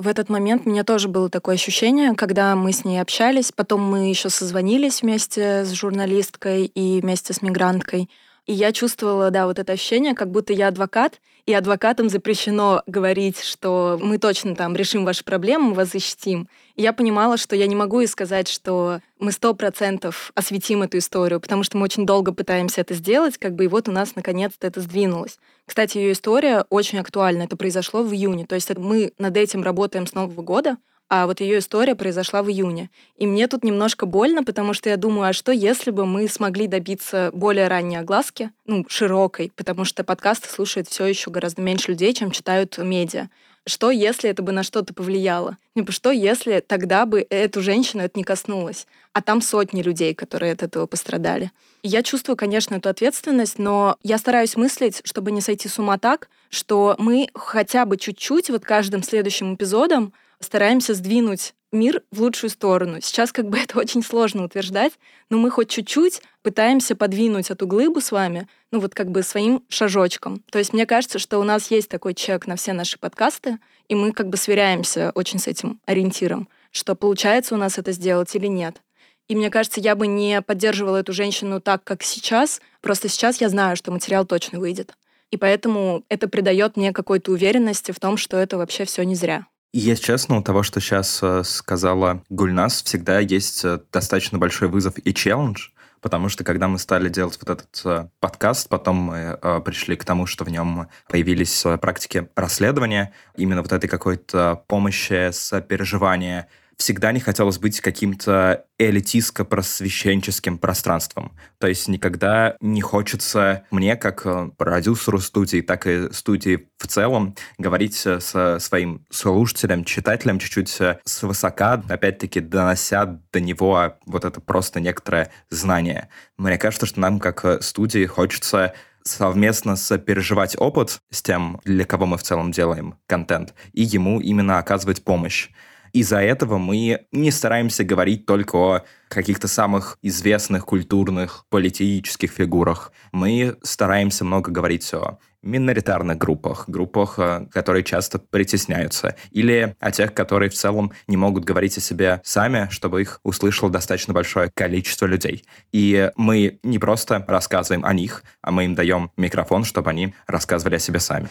В 0.00 0.08
этот 0.08 0.30
момент 0.30 0.62
у 0.64 0.70
меня 0.70 0.82
тоже 0.82 1.08
было 1.08 1.28
такое 1.28 1.56
ощущение, 1.56 2.14
когда 2.14 2.56
мы 2.56 2.72
с 2.72 2.86
ней 2.86 3.02
общались, 3.02 3.52
потом 3.52 3.82
мы 3.82 4.08
еще 4.08 4.30
созвонились 4.30 5.02
вместе 5.02 5.66
с 5.66 5.72
журналисткой 5.72 6.64
и 6.64 7.02
вместе 7.02 7.34
с 7.34 7.42
мигранткой. 7.42 8.08
И 8.46 8.54
я 8.54 8.72
чувствовала, 8.72 9.30
да, 9.30 9.46
вот 9.46 9.58
это 9.58 9.72
ощущение, 9.72 10.14
как 10.14 10.30
будто 10.30 10.54
я 10.54 10.68
адвокат, 10.68 11.20
и 11.44 11.52
адвокатам 11.52 12.08
запрещено 12.08 12.82
говорить, 12.86 13.40
что 13.42 13.98
мы 14.02 14.16
точно 14.16 14.56
там 14.56 14.74
решим 14.74 15.04
ваши 15.04 15.22
проблемы, 15.22 15.68
мы 15.68 15.74
вас 15.74 15.90
защитим. 15.90 16.48
И 16.76 16.82
я 16.82 16.94
понимала, 16.94 17.36
что 17.36 17.54
я 17.54 17.66
не 17.66 17.76
могу 17.76 18.00
и 18.00 18.06
сказать, 18.06 18.48
что 18.48 19.00
мы 19.18 19.32
сто 19.32 19.52
процентов 19.52 20.32
осветим 20.34 20.82
эту 20.82 20.96
историю, 20.96 21.40
потому 21.40 21.62
что 21.62 21.76
мы 21.76 21.84
очень 21.84 22.06
долго 22.06 22.32
пытаемся 22.32 22.80
это 22.80 22.94
сделать, 22.94 23.36
как 23.36 23.54
бы 23.54 23.64
и 23.64 23.68
вот 23.68 23.86
у 23.86 23.92
нас 23.92 24.16
наконец-то 24.16 24.66
это 24.66 24.80
сдвинулось. 24.80 25.38
Кстати, 25.70 25.98
ее 25.98 26.10
история 26.14 26.64
очень 26.68 26.98
актуальна. 26.98 27.44
Это 27.44 27.56
произошло 27.56 28.02
в 28.02 28.12
июне. 28.12 28.44
То 28.44 28.56
есть 28.56 28.76
мы 28.76 29.12
над 29.18 29.36
этим 29.36 29.62
работаем 29.62 30.04
с 30.04 30.14
Нового 30.14 30.42
года, 30.42 30.78
а 31.08 31.28
вот 31.28 31.40
ее 31.40 31.60
история 31.60 31.94
произошла 31.94 32.42
в 32.42 32.50
июне. 32.50 32.90
И 33.18 33.24
мне 33.24 33.46
тут 33.46 33.62
немножко 33.62 34.04
больно, 34.04 34.42
потому 34.42 34.74
что 34.74 34.90
я 34.90 34.96
думаю, 34.96 35.28
а 35.28 35.32
что 35.32 35.52
если 35.52 35.92
бы 35.92 36.06
мы 36.06 36.26
смогли 36.26 36.66
добиться 36.66 37.30
более 37.32 37.68
ранней 37.68 37.98
огласки, 37.98 38.50
ну, 38.66 38.84
широкой, 38.88 39.52
потому 39.54 39.84
что 39.84 40.02
подкасты 40.02 40.48
слушают 40.48 40.88
все 40.88 41.06
еще 41.06 41.30
гораздо 41.30 41.62
меньше 41.62 41.92
людей, 41.92 42.12
чем 42.14 42.32
читают 42.32 42.76
медиа. 42.76 43.28
что 43.64 43.92
если 43.92 44.28
это 44.28 44.42
бы 44.42 44.50
на 44.50 44.64
что-то 44.64 44.92
повлияло? 44.92 45.56
Либо 45.76 45.92
что 45.92 46.10
если 46.10 46.58
тогда 46.58 47.06
бы 47.06 47.24
эту 47.30 47.62
женщину 47.62 48.02
это 48.02 48.18
не 48.18 48.24
коснулось? 48.24 48.88
А 49.12 49.22
там 49.22 49.40
сотни 49.40 49.82
людей, 49.82 50.14
которые 50.14 50.52
от 50.52 50.64
этого 50.64 50.86
пострадали. 50.86 51.52
Я 51.82 52.02
чувствую, 52.02 52.36
конечно, 52.36 52.74
эту 52.74 52.88
ответственность, 52.88 53.58
но 53.58 53.96
я 54.02 54.18
стараюсь 54.18 54.56
мыслить, 54.56 55.00
чтобы 55.04 55.32
не 55.32 55.40
сойти 55.40 55.68
с 55.68 55.78
ума 55.78 55.98
так, 55.98 56.28
что 56.50 56.94
мы 56.98 57.28
хотя 57.34 57.86
бы 57.86 57.96
чуть-чуть 57.96 58.50
вот 58.50 58.64
каждым 58.64 59.02
следующим 59.02 59.54
эпизодом 59.54 60.12
стараемся 60.40 60.94
сдвинуть 60.94 61.54
мир 61.72 62.02
в 62.10 62.20
лучшую 62.20 62.50
сторону. 62.50 63.00
Сейчас 63.00 63.32
как 63.32 63.48
бы 63.48 63.58
это 63.62 63.78
очень 63.78 64.02
сложно 64.02 64.44
утверждать, 64.44 64.92
но 65.30 65.38
мы 65.38 65.50
хоть 65.50 65.70
чуть-чуть 65.70 66.22
пытаемся 66.42 66.96
подвинуть 66.96 67.50
эту 67.50 67.66
глыбу 67.66 68.00
с 68.00 68.12
вами, 68.12 68.48
ну 68.70 68.80
вот 68.80 68.94
как 68.94 69.10
бы 69.10 69.22
своим 69.22 69.62
шажочком. 69.68 70.42
То 70.50 70.58
есть 70.58 70.72
мне 70.72 70.86
кажется, 70.86 71.18
что 71.18 71.38
у 71.38 71.44
нас 71.44 71.70
есть 71.70 71.88
такой 71.88 72.14
чек 72.14 72.46
на 72.46 72.56
все 72.56 72.72
наши 72.72 72.98
подкасты, 72.98 73.58
и 73.88 73.94
мы 73.94 74.12
как 74.12 74.28
бы 74.28 74.36
сверяемся 74.36 75.12
очень 75.14 75.38
с 75.38 75.46
этим 75.46 75.80
ориентиром, 75.86 76.48
что 76.72 76.94
получается 76.94 77.54
у 77.54 77.58
нас 77.58 77.78
это 77.78 77.92
сделать 77.92 78.34
или 78.34 78.46
нет. 78.46 78.82
И 79.30 79.36
мне 79.36 79.48
кажется, 79.48 79.78
я 79.78 79.94
бы 79.94 80.08
не 80.08 80.42
поддерживала 80.42 80.96
эту 80.96 81.12
женщину 81.12 81.60
так, 81.60 81.84
как 81.84 82.02
сейчас. 82.02 82.60
Просто 82.80 83.08
сейчас 83.08 83.40
я 83.40 83.48
знаю, 83.48 83.76
что 83.76 83.92
материал 83.92 84.26
точно 84.26 84.58
выйдет. 84.58 84.94
И 85.30 85.36
поэтому 85.36 86.02
это 86.08 86.26
придает 86.26 86.76
мне 86.76 86.92
какой-то 86.92 87.30
уверенности 87.30 87.92
в 87.92 88.00
том, 88.00 88.16
что 88.16 88.36
это 88.36 88.58
вообще 88.58 88.84
все 88.84 89.04
не 89.04 89.14
зря. 89.14 89.46
Если 89.72 90.02
честно, 90.02 90.36
у 90.36 90.42
того, 90.42 90.64
что 90.64 90.80
сейчас 90.80 91.20
э, 91.22 91.44
сказала 91.44 92.24
Гульнас, 92.28 92.82
всегда 92.82 93.20
есть 93.20 93.64
э, 93.64 93.78
достаточно 93.92 94.36
большой 94.36 94.66
вызов 94.66 94.94
и 94.98 95.14
челлендж, 95.14 95.68
потому 96.00 96.28
что 96.28 96.42
когда 96.42 96.66
мы 96.66 96.80
стали 96.80 97.08
делать 97.08 97.38
вот 97.40 97.50
этот 97.50 97.82
э, 97.84 98.08
подкаст, 98.18 98.68
потом 98.68 98.96
мы 98.96 99.38
пришли 99.64 99.94
к 99.94 100.04
тому, 100.04 100.26
что 100.26 100.42
в 100.44 100.50
нем 100.50 100.88
появились 101.08 101.64
практики 101.80 102.28
расследования, 102.34 103.12
именно 103.36 103.62
вот 103.62 103.70
этой 103.72 103.86
какой-то 103.86 104.64
помощи, 104.66 105.30
сопереживания, 105.30 106.48
всегда 106.80 107.12
не 107.12 107.20
хотелось 107.20 107.58
быть 107.58 107.80
каким-то 107.80 108.64
элитистско-просвещенческим 108.78 110.56
пространством. 110.56 111.36
То 111.58 111.66
есть 111.66 111.88
никогда 111.88 112.56
не 112.60 112.80
хочется 112.80 113.64
мне, 113.70 113.96
как 113.96 114.22
э, 114.24 114.50
продюсеру 114.56 115.18
студии, 115.18 115.60
так 115.60 115.86
и 115.86 116.10
студии 116.10 116.68
в 116.78 116.86
целом, 116.86 117.36
говорить 117.58 118.00
э, 118.06 118.18
со 118.20 118.58
своим 118.58 119.04
слушателем, 119.10 119.84
читателем 119.84 120.38
чуть-чуть 120.38 120.80
э, 120.80 120.98
свысока, 121.04 121.82
опять-таки 121.86 122.40
донося 122.40 123.20
до 123.30 123.40
него 123.40 123.98
вот 124.06 124.24
это 124.24 124.40
просто 124.40 124.80
некоторое 124.80 125.30
знание. 125.50 126.08
Мне 126.38 126.56
кажется, 126.56 126.86
что 126.86 126.98
нам, 126.98 127.20
как 127.20 127.62
студии, 127.62 128.06
хочется 128.06 128.72
совместно 129.02 129.76
сопереживать 129.76 130.56
опыт 130.58 131.00
с 131.10 131.20
тем, 131.20 131.60
для 131.64 131.84
кого 131.84 132.06
мы 132.06 132.16
в 132.16 132.22
целом 132.22 132.52
делаем 132.52 132.94
контент, 133.06 133.52
и 133.72 133.82
ему 133.82 134.20
именно 134.20 134.58
оказывать 134.58 135.04
помощь. 135.04 135.50
Из-за 135.92 136.20
этого 136.20 136.58
мы 136.58 137.06
не 137.12 137.30
стараемся 137.30 137.84
говорить 137.84 138.26
только 138.26 138.56
о 138.56 138.84
каких-то 139.08 139.48
самых 139.48 139.98
известных 140.02 140.64
культурных, 140.64 141.44
политических 141.48 142.30
фигурах. 142.30 142.92
Мы 143.12 143.56
стараемся 143.62 144.24
много 144.24 144.50
говорить 144.50 144.92
о 144.94 145.18
миноритарных 145.42 146.18
группах, 146.18 146.68
группах, 146.68 147.18
э, 147.18 147.46
которые 147.50 147.82
часто 147.82 148.18
притесняются, 148.18 149.16
или 149.30 149.74
о 149.80 149.90
тех, 149.90 150.12
которые 150.12 150.50
в 150.50 150.54
целом 150.54 150.92
не 151.06 151.16
могут 151.16 151.44
говорить 151.44 151.76
о 151.78 151.80
себе 151.80 152.20
сами, 152.24 152.68
чтобы 152.70 153.02
их 153.02 153.20
услышало 153.22 153.70
достаточно 153.70 154.12
большое 154.12 154.50
количество 154.52 155.06
людей. 155.06 155.44
И 155.72 156.10
мы 156.16 156.60
не 156.62 156.78
просто 156.78 157.24
рассказываем 157.26 157.84
о 157.84 157.94
них, 157.94 158.22
а 158.42 158.50
мы 158.50 158.66
им 158.66 158.74
даем 158.74 159.10
микрофон, 159.16 159.64
чтобы 159.64 159.90
они 159.90 160.14
рассказывали 160.26 160.76
о 160.76 160.80
себе 160.80 161.00
сами. 161.00 161.28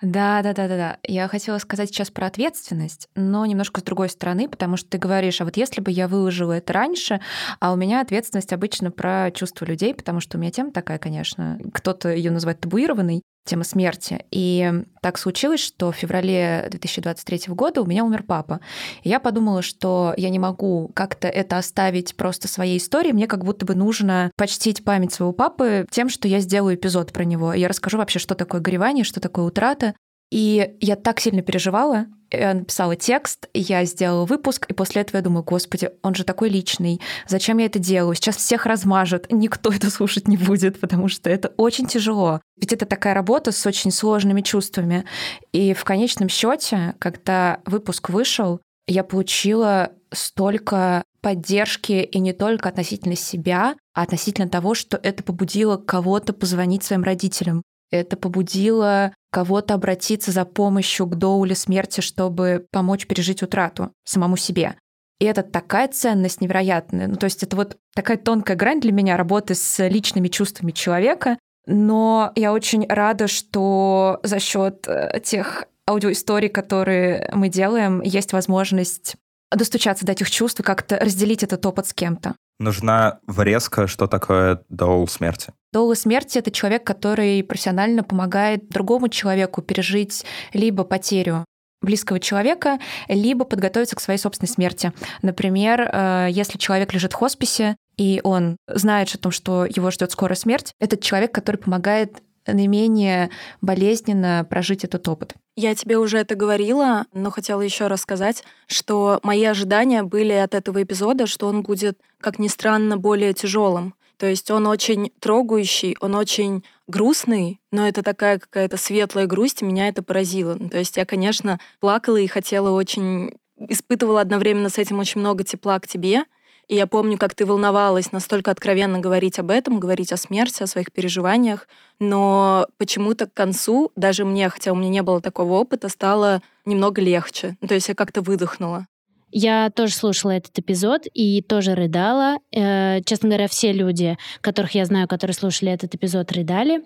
Да, 0.00 0.42
да, 0.42 0.52
да, 0.52 0.68
да, 0.68 0.76
да. 0.76 0.98
Я 1.02 1.26
хотела 1.26 1.58
сказать 1.58 1.88
сейчас 1.88 2.10
про 2.10 2.26
ответственность, 2.26 3.08
но 3.16 3.44
немножко 3.46 3.80
с 3.80 3.82
другой 3.82 4.08
стороны, 4.08 4.48
потому 4.48 4.76
что 4.76 4.88
ты 4.90 4.98
говоришь, 4.98 5.40
а 5.40 5.44
вот 5.44 5.56
если 5.56 5.80
бы 5.80 5.90
я 5.90 6.06
выложила 6.06 6.52
это 6.52 6.72
раньше, 6.72 7.20
а 7.58 7.72
у 7.72 7.76
меня 7.76 8.00
ответственность 8.00 8.52
обычно 8.52 8.92
про 8.92 9.30
чувства 9.32 9.64
людей, 9.64 9.94
потому 9.94 10.20
что 10.20 10.38
у 10.38 10.40
меня 10.40 10.52
тема 10.52 10.70
такая, 10.70 10.98
конечно, 10.98 11.58
кто-то 11.74 12.10
ее 12.10 12.30
называет 12.30 12.60
табуированной, 12.60 13.22
тема 13.48 13.64
смерти. 13.64 14.24
И 14.30 14.72
так 15.00 15.18
случилось, 15.18 15.60
что 15.60 15.90
в 15.90 15.96
феврале 15.96 16.68
2023 16.70 17.54
года 17.54 17.82
у 17.82 17.86
меня 17.86 18.04
умер 18.04 18.24
папа. 18.26 18.60
И 19.02 19.08
я 19.08 19.18
подумала, 19.20 19.62
что 19.62 20.14
я 20.16 20.30
не 20.30 20.38
могу 20.38 20.90
как-то 20.94 21.28
это 21.28 21.58
оставить 21.58 22.14
просто 22.16 22.46
своей 22.48 22.78
историей. 22.78 23.12
Мне 23.12 23.26
как 23.26 23.44
будто 23.44 23.64
бы 23.64 23.74
нужно 23.74 24.30
почтить 24.36 24.84
память 24.84 25.12
своего 25.12 25.32
папы 25.32 25.86
тем, 25.90 26.08
что 26.08 26.28
я 26.28 26.40
сделаю 26.40 26.76
эпизод 26.76 27.12
про 27.12 27.24
него. 27.24 27.52
Я 27.52 27.68
расскажу 27.68 27.98
вообще, 27.98 28.18
что 28.18 28.34
такое 28.34 28.60
горевание, 28.60 29.04
что 29.04 29.20
такое 29.20 29.44
утрата. 29.44 29.94
И 30.30 30.76
я 30.80 30.96
так 30.96 31.20
сильно 31.20 31.42
переживала, 31.42 32.06
я 32.30 32.52
написала 32.52 32.96
текст, 32.96 33.48
я 33.54 33.84
сделала 33.84 34.26
выпуск, 34.26 34.66
и 34.68 34.74
после 34.74 35.02
этого 35.02 35.16
я 35.16 35.22
думаю, 35.22 35.42
господи, 35.42 35.90
он 36.02 36.14
же 36.14 36.24
такой 36.24 36.50
личный, 36.50 37.00
зачем 37.26 37.58
я 37.58 37.66
это 37.66 37.78
делаю? 37.78 38.14
Сейчас 38.14 38.36
всех 38.36 38.66
размажет, 38.66 39.26
никто 39.30 39.72
это 39.72 39.90
слушать 39.90 40.28
не 40.28 40.36
будет, 40.36 40.78
потому 40.80 41.08
что 41.08 41.30
это 41.30 41.48
очень 41.56 41.86
тяжело. 41.86 42.40
Ведь 42.60 42.72
это 42.72 42.84
такая 42.84 43.14
работа 43.14 43.52
с 43.52 43.64
очень 43.66 43.90
сложными 43.90 44.42
чувствами. 44.42 45.04
И 45.52 45.72
в 45.72 45.84
конечном 45.84 46.28
счете, 46.28 46.94
когда 46.98 47.60
выпуск 47.64 48.10
вышел, 48.10 48.60
я 48.86 49.04
получила 49.04 49.92
столько 50.12 51.04
поддержки 51.20 51.92
и 51.92 52.18
не 52.18 52.32
только 52.32 52.68
относительно 52.68 53.16
себя, 53.16 53.76
а 53.94 54.02
относительно 54.02 54.48
того, 54.48 54.74
что 54.74 54.98
это 55.02 55.22
побудило 55.22 55.76
кого-то 55.76 56.32
позвонить 56.32 56.84
своим 56.84 57.02
родителям. 57.02 57.62
Это 57.90 58.16
побудило 58.16 59.12
кого-то 59.30 59.74
обратиться 59.74 60.32
за 60.32 60.44
помощью 60.44 61.06
к 61.06 61.16
доуле 61.16 61.54
смерти, 61.54 62.00
чтобы 62.00 62.66
помочь 62.70 63.06
пережить 63.06 63.42
утрату 63.42 63.92
самому 64.04 64.36
себе. 64.36 64.76
И 65.20 65.24
это 65.24 65.42
такая 65.42 65.88
ценность 65.88 66.40
невероятная. 66.40 67.08
Ну, 67.08 67.16
то 67.16 67.24
есть 67.24 67.42
это 67.42 67.56
вот 67.56 67.76
такая 67.94 68.16
тонкая 68.16 68.56
грань 68.56 68.80
для 68.80 68.92
меня 68.92 69.16
работы 69.16 69.54
с 69.54 69.86
личными 69.88 70.28
чувствами 70.28 70.70
человека. 70.70 71.38
Но 71.66 72.32
я 72.36 72.52
очень 72.52 72.86
рада, 72.88 73.26
что 73.26 74.20
за 74.22 74.38
счет 74.38 74.86
э, 74.86 75.20
тех 75.22 75.66
аудиоисторий, 75.88 76.48
которые 76.48 77.30
мы 77.34 77.48
делаем, 77.48 78.00
есть 78.00 78.32
возможность 78.32 79.16
достучаться 79.50 80.06
до 80.06 80.12
этих 80.12 80.30
чувств 80.30 80.60
и 80.60 80.62
как-то 80.62 80.98
разделить 80.98 81.42
этот 81.42 81.64
опыт 81.66 81.86
с 81.86 81.94
кем-то. 81.94 82.36
Нужна 82.58 83.20
врезка, 83.26 83.86
что 83.86 84.06
такое 84.06 84.62
доул 84.68 85.08
смерти. 85.08 85.52
Доул 85.72 85.94
смерти— 85.94 86.38
это 86.38 86.50
человек, 86.50 86.84
который 86.84 87.42
профессионально 87.42 88.02
помогает 88.02 88.68
другому 88.68 89.08
человеку 89.08 89.60
пережить 89.60 90.24
либо 90.54 90.84
потерю 90.84 91.44
близкого 91.82 92.18
человека, 92.20 92.78
либо 93.08 93.44
подготовиться 93.44 93.94
к 93.94 94.00
своей 94.00 94.18
собственной 94.18 94.48
смерти. 94.48 94.92
Например, 95.22 95.80
э, 95.80 96.28
если 96.30 96.58
человек 96.58 96.92
лежит 96.92 97.12
в 97.12 97.16
хосписе, 97.16 97.76
и 97.96 98.20
он 98.24 98.56
знает 98.66 99.14
о 99.14 99.18
том, 99.18 99.30
что 99.30 99.64
его 99.64 99.90
ждет 99.90 100.10
скорая 100.10 100.36
смерть, 100.36 100.72
этот 100.80 101.02
человек, 101.02 101.32
который 101.32 101.56
помогает 101.56 102.22
наименее 102.46 103.30
болезненно 103.60 104.46
прожить 104.48 104.84
этот 104.84 105.06
опыт. 105.08 105.34
Я 105.56 105.74
тебе 105.74 105.98
уже 105.98 106.18
это 106.18 106.34
говорила, 106.34 107.06
но 107.12 107.30
хотела 107.30 107.60
еще 107.60 107.88
раз 107.88 108.00
сказать, 108.02 108.44
что 108.66 109.20
мои 109.22 109.44
ожидания 109.44 110.02
были 110.02 110.32
от 110.32 110.54
этого 110.54 110.82
эпизода, 110.82 111.26
что 111.26 111.48
он 111.48 111.62
будет, 111.62 111.98
как 112.20 112.38
ни 112.38 112.48
странно, 112.48 112.96
более 112.96 113.34
тяжелым. 113.34 113.94
То 114.18 114.26
есть 114.26 114.50
он 114.50 114.66
очень 114.66 115.12
трогающий, 115.20 115.96
он 116.00 116.14
очень 116.14 116.64
грустный, 116.88 117.60
но 117.70 117.86
это 117.86 118.02
такая 118.02 118.38
какая-то 118.38 118.76
светлая 118.76 119.26
грусть, 119.26 119.62
меня 119.62 119.88
это 119.88 120.02
поразило. 120.02 120.58
То 120.58 120.78
есть 120.78 120.96
я, 120.96 121.06
конечно, 121.06 121.60
плакала 121.80 122.16
и 122.16 122.26
хотела 122.26 122.70
очень 122.70 123.32
испытывала 123.56 124.20
одновременно 124.20 124.68
с 124.68 124.78
этим 124.78 124.98
очень 124.98 125.20
много 125.20 125.44
тепла 125.44 125.78
к 125.80 125.86
тебе, 125.86 126.24
и 126.68 126.74
я 126.74 126.86
помню, 126.86 127.16
как 127.16 127.34
ты 127.34 127.46
волновалась 127.46 128.12
настолько 128.12 128.50
откровенно 128.50 128.98
говорить 128.98 129.38
об 129.38 129.50
этом, 129.50 129.80
говорить 129.80 130.12
о 130.12 130.18
смерти, 130.18 130.62
о 130.62 130.66
своих 130.66 130.92
переживаниях. 130.92 131.66
Но 131.98 132.66
почему-то 132.76 133.26
к 133.26 133.32
концу, 133.32 133.90
даже 133.96 134.26
мне, 134.26 134.50
хотя 134.50 134.72
у 134.72 134.76
меня 134.76 134.90
не 134.90 135.02
было 135.02 135.22
такого 135.22 135.54
опыта, 135.54 135.88
стало 135.88 136.42
немного 136.66 137.00
легче. 137.00 137.56
То 137.66 137.74
есть 137.74 137.88
я 137.88 137.94
как-то 137.94 138.20
выдохнула. 138.20 138.86
Я 139.30 139.70
тоже 139.70 139.94
слушала 139.94 140.32
этот 140.32 140.58
эпизод 140.58 141.02
и 141.12 141.42
тоже 141.42 141.74
рыдала. 141.74 142.38
Э, 142.54 143.00
честно 143.04 143.28
говоря, 143.28 143.48
все 143.48 143.72
люди, 143.72 144.16
которых 144.40 144.74
я 144.74 144.84
знаю, 144.84 145.08
которые 145.08 145.34
слушали 145.34 145.72
этот 145.72 145.94
эпизод, 145.94 146.32
рыдали. 146.32 146.82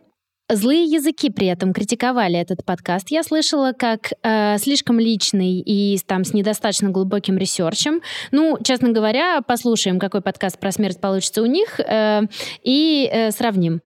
Злые 0.51 0.85
языки 0.85 1.31
при 1.31 1.47
этом 1.47 1.73
критиковали 1.73 2.39
этот 2.39 2.65
подкаст. 2.65 3.11
Я 3.11 3.23
слышала 3.23 3.73
как 3.73 4.13
э, 4.23 4.59
слишком 4.59 4.99
личный 4.99 5.61
и 5.61 5.99
там 6.07 6.25
с 6.25 6.35
недостаточно 6.35 6.91
глубоким 6.91 7.39
ресерчем. 7.39 8.03
Ну, 8.33 8.59
честно 8.63 8.91
говоря, 8.91 9.41
послушаем, 9.41 9.99
какой 9.99 10.21
подкаст 10.21 10.59
про 10.59 10.73
смерть 10.73 11.01
получится 11.01 11.43
у 11.43 11.47
них 11.47 11.81
э, 11.81 12.23
и 12.63 13.09
э, 13.11 13.31
сравним. 13.31 13.81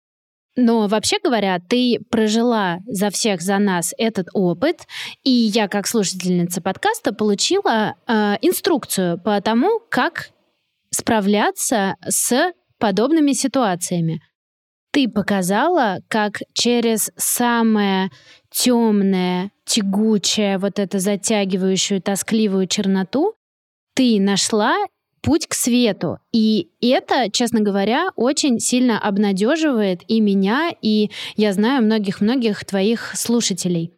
Но 0.57 0.89
вообще 0.89 1.19
говоря, 1.23 1.59
ты 1.61 1.99
прожила 2.11 2.79
за 2.87 3.11
всех 3.11 3.43
за 3.43 3.59
нас 3.59 3.93
этот 3.99 4.29
опыт, 4.33 4.87
и 5.23 5.31
я 5.31 5.69
как 5.69 5.87
слушательница 5.87 6.63
подкаста 6.63 7.13
получила 7.13 7.95
э, 8.07 8.37
инструкцию 8.41 9.21
по 9.21 9.41
тому, 9.43 9.81
как 9.91 10.31
справляться 10.91 11.97
с 12.09 12.53
подобными 12.79 13.33
ситуациями. 13.33 14.21
ты 14.93 15.09
показала, 15.09 15.99
как 16.09 16.39
через 16.55 17.11
самое 17.17 18.11
темное, 18.51 19.51
тягучее, 19.67 20.57
вот 20.57 20.79
это 20.79 20.99
затягивающую, 21.01 22.01
тоскливую 22.01 22.67
черноту 22.67 23.37
ты 23.97 24.21
нашла 24.21 24.77
путь 25.27 25.49
к 25.49 25.55
свету. 25.55 26.21
И 26.33 26.69
это, 26.81 27.33
честно 27.33 27.61
говоря, 27.61 28.11
очень 28.15 28.61
сильно 28.61 28.97
обнадеживает 28.97 30.03
и 30.07 30.21
меня, 30.21 30.71
и 30.81 31.11
я 31.35 31.53
знаю 31.53 31.83
многих-многих 31.83 32.65
твоих 32.65 33.11
слушателей. 33.17 33.93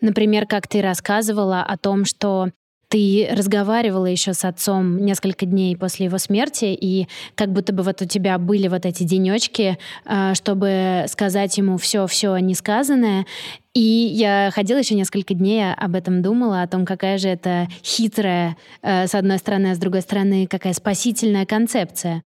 Например, 0.00 0.46
как 0.46 0.66
ты 0.66 0.82
рассказывала 0.82 1.62
о 1.62 1.78
том, 1.78 2.04
что 2.04 2.50
ты 2.94 3.28
разговаривала 3.28 4.06
еще 4.06 4.34
с 4.34 4.44
отцом 4.44 5.04
несколько 5.04 5.46
дней 5.46 5.76
после 5.76 6.06
его 6.06 6.18
смерти, 6.18 6.66
и 6.66 7.08
как 7.34 7.52
будто 7.52 7.72
бы 7.72 7.82
вот 7.82 8.00
у 8.02 8.04
тебя 8.04 8.38
были 8.38 8.68
вот 8.68 8.86
эти 8.86 9.02
денечки, 9.02 9.78
а, 10.04 10.36
чтобы 10.36 11.06
сказать 11.08 11.58
ему 11.58 11.76
все-все 11.76 12.36
несказанное. 12.36 13.26
И 13.74 13.80
я 13.80 14.52
ходила 14.54 14.78
еще 14.78 14.94
несколько 14.94 15.34
дней, 15.34 15.72
об 15.72 15.96
этом 15.96 16.22
думала, 16.22 16.62
о 16.62 16.68
том, 16.68 16.86
какая 16.86 17.18
же 17.18 17.28
это 17.30 17.66
хитрая, 17.82 18.56
э, 18.82 19.08
с 19.08 19.14
одной 19.16 19.38
стороны, 19.38 19.72
а 19.72 19.74
с 19.74 19.78
другой 19.78 20.02
стороны, 20.02 20.46
какая 20.46 20.72
спасительная 20.72 21.46
концепция. 21.46 22.22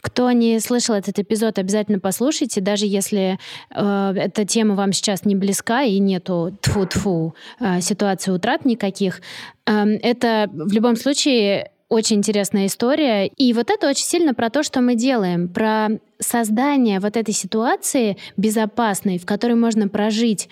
Кто 0.00 0.30
не 0.32 0.60
слышал 0.60 0.94
этот 0.94 1.18
эпизод, 1.18 1.58
обязательно 1.58 1.98
послушайте, 1.98 2.60
даже 2.60 2.86
если 2.86 3.38
э, 3.74 4.12
эта 4.16 4.44
тема 4.44 4.74
вам 4.74 4.92
сейчас 4.92 5.24
не 5.24 5.34
близка 5.34 5.82
и 5.82 5.98
нету 5.98 6.56
тфу 6.60 6.86
тфу 6.86 7.34
э, 7.58 7.80
ситуации 7.80 8.30
утрат 8.30 8.64
никаких. 8.64 9.20
Э, 9.66 9.84
это 10.02 10.48
в 10.52 10.72
любом 10.72 10.96
случае 10.96 11.70
очень 11.88 12.18
интересная 12.18 12.66
история. 12.66 13.26
И 13.26 13.52
вот 13.52 13.68
это 13.68 13.88
очень 13.88 14.04
сильно 14.04 14.32
про 14.32 14.48
то, 14.48 14.62
что 14.62 14.80
мы 14.80 14.94
делаем, 14.94 15.48
про 15.48 15.88
создание 16.20 17.00
вот 17.00 17.16
этой 17.16 17.34
ситуации 17.34 18.16
безопасной, 18.36 19.18
в 19.18 19.26
которой 19.26 19.54
можно 19.54 19.88
прожить 19.88 20.48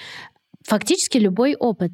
фактически 0.66 1.16
любой 1.18 1.54
опыт. 1.54 1.92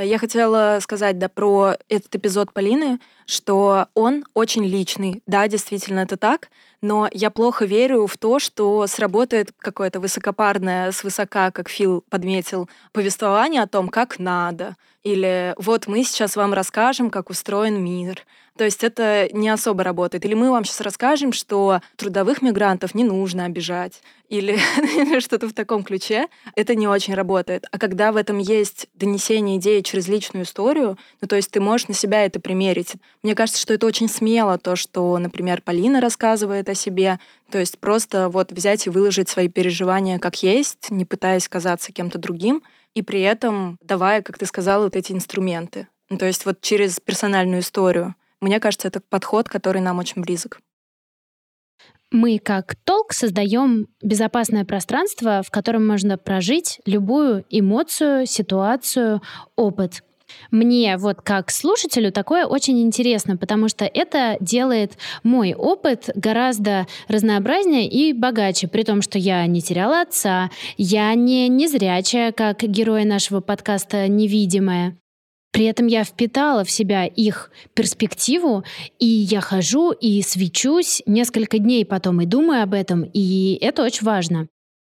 Я 0.00 0.18
хотела 0.18 0.78
сказать, 0.80 1.18
да, 1.18 1.28
про 1.28 1.74
этот 1.88 2.14
эпизод 2.14 2.52
Полины, 2.52 3.00
что 3.26 3.86
он 3.94 4.24
очень 4.34 4.64
личный. 4.64 5.22
Да, 5.26 5.48
действительно, 5.48 6.00
это 6.00 6.16
так 6.16 6.48
но 6.80 7.08
я 7.12 7.30
плохо 7.30 7.64
верю 7.64 8.06
в 8.06 8.16
то, 8.16 8.38
что 8.38 8.86
сработает 8.86 9.52
какое-то 9.58 10.00
высокопарное 10.00 10.92
свысока, 10.92 11.50
как 11.50 11.68
Фил 11.68 12.04
подметил, 12.08 12.68
повествование 12.92 13.62
о 13.62 13.66
том, 13.66 13.88
как 13.88 14.18
надо. 14.18 14.76
Или 15.02 15.54
вот 15.58 15.86
мы 15.86 16.04
сейчас 16.04 16.36
вам 16.36 16.52
расскажем, 16.52 17.10
как 17.10 17.30
устроен 17.30 17.82
мир. 17.82 18.24
То 18.58 18.64
есть 18.64 18.82
это 18.82 19.28
не 19.32 19.48
особо 19.48 19.84
работает. 19.84 20.24
Или 20.24 20.34
мы 20.34 20.50
вам 20.50 20.64
сейчас 20.64 20.80
расскажем, 20.80 21.32
что 21.32 21.80
трудовых 21.94 22.42
мигрантов 22.42 22.92
не 22.92 23.04
нужно 23.04 23.44
обижать. 23.44 24.02
Или 24.28 24.58
что-то 25.20 25.48
в 25.48 25.52
таком 25.52 25.84
ключе. 25.84 26.26
Это 26.56 26.74
не 26.74 26.88
очень 26.88 27.14
работает. 27.14 27.66
А 27.70 27.78
когда 27.78 28.10
в 28.10 28.16
этом 28.16 28.38
есть 28.38 28.88
донесение 28.94 29.58
идеи 29.58 29.80
через 29.80 30.08
личную 30.08 30.44
историю, 30.44 30.98
ну 31.20 31.28
то 31.28 31.36
есть 31.36 31.52
ты 31.52 31.60
можешь 31.60 31.86
на 31.86 31.94
себя 31.94 32.26
это 32.26 32.40
примерить. 32.40 32.94
Мне 33.22 33.36
кажется, 33.36 33.62
что 33.62 33.74
это 33.74 33.86
очень 33.86 34.08
смело, 34.08 34.58
то, 34.58 34.74
что, 34.74 35.16
например, 35.18 35.62
Полина 35.62 36.00
рассказывает 36.00 36.68
о 36.68 36.74
себе. 36.74 37.20
То 37.52 37.58
есть 37.58 37.78
просто 37.78 38.28
вот 38.28 38.50
взять 38.50 38.88
и 38.88 38.90
выложить 38.90 39.28
свои 39.28 39.48
переживания 39.48 40.18
как 40.18 40.42
есть, 40.42 40.90
не 40.90 41.04
пытаясь 41.04 41.48
казаться 41.48 41.92
кем-то 41.92 42.18
другим, 42.18 42.64
и 42.94 43.02
при 43.02 43.20
этом 43.20 43.78
давая, 43.82 44.20
как 44.20 44.36
ты 44.36 44.46
сказала, 44.46 44.84
вот 44.84 44.96
эти 44.96 45.12
инструменты. 45.12 45.86
Ну, 46.10 46.18
то 46.18 46.26
есть 46.26 46.44
вот 46.44 46.60
через 46.60 46.98
персональную 46.98 47.60
историю. 47.60 48.14
Мне 48.40 48.60
кажется, 48.60 48.88
это 48.88 49.00
подход, 49.00 49.48
который 49.48 49.80
нам 49.80 49.98
очень 49.98 50.22
близок. 50.22 50.60
Мы, 52.10 52.38
как 52.38 52.74
толк, 52.84 53.12
создаем 53.12 53.88
безопасное 54.02 54.64
пространство, 54.64 55.42
в 55.44 55.50
котором 55.50 55.86
можно 55.86 56.16
прожить 56.16 56.80
любую 56.86 57.44
эмоцию, 57.50 58.24
ситуацию, 58.24 59.20
опыт. 59.56 60.02
Мне 60.50 60.96
вот 60.96 61.20
как 61.22 61.50
слушателю 61.50 62.12
такое 62.12 62.46
очень 62.46 62.80
интересно, 62.80 63.36
потому 63.36 63.68
что 63.68 63.84
это 63.84 64.36
делает 64.40 64.98
мой 65.22 65.54
опыт 65.54 66.10
гораздо 66.14 66.86
разнообразнее 67.08 67.88
и 67.88 68.12
богаче, 68.12 68.68
при 68.68 68.82
том, 68.82 69.02
что 69.02 69.18
я 69.18 69.46
не 69.46 69.60
теряла 69.60 70.02
отца, 70.02 70.50
я 70.76 71.14
не 71.14 71.48
незрячая, 71.48 72.32
как 72.32 72.62
герои 72.62 73.04
нашего 73.04 73.40
подкаста 73.40 74.08
«Невидимая». 74.08 74.96
При 75.50 75.64
этом 75.64 75.86
я 75.86 76.04
впитала 76.04 76.64
в 76.64 76.70
себя 76.70 77.06
их 77.06 77.50
перспективу, 77.74 78.64
и 78.98 79.06
я 79.06 79.40
хожу 79.40 79.92
и 79.92 80.22
свечусь 80.22 81.02
несколько 81.06 81.58
дней 81.58 81.84
потом 81.84 82.20
и 82.20 82.26
думаю 82.26 82.62
об 82.62 82.74
этом, 82.74 83.04
и 83.12 83.58
это 83.60 83.82
очень 83.82 84.04
важно. 84.04 84.48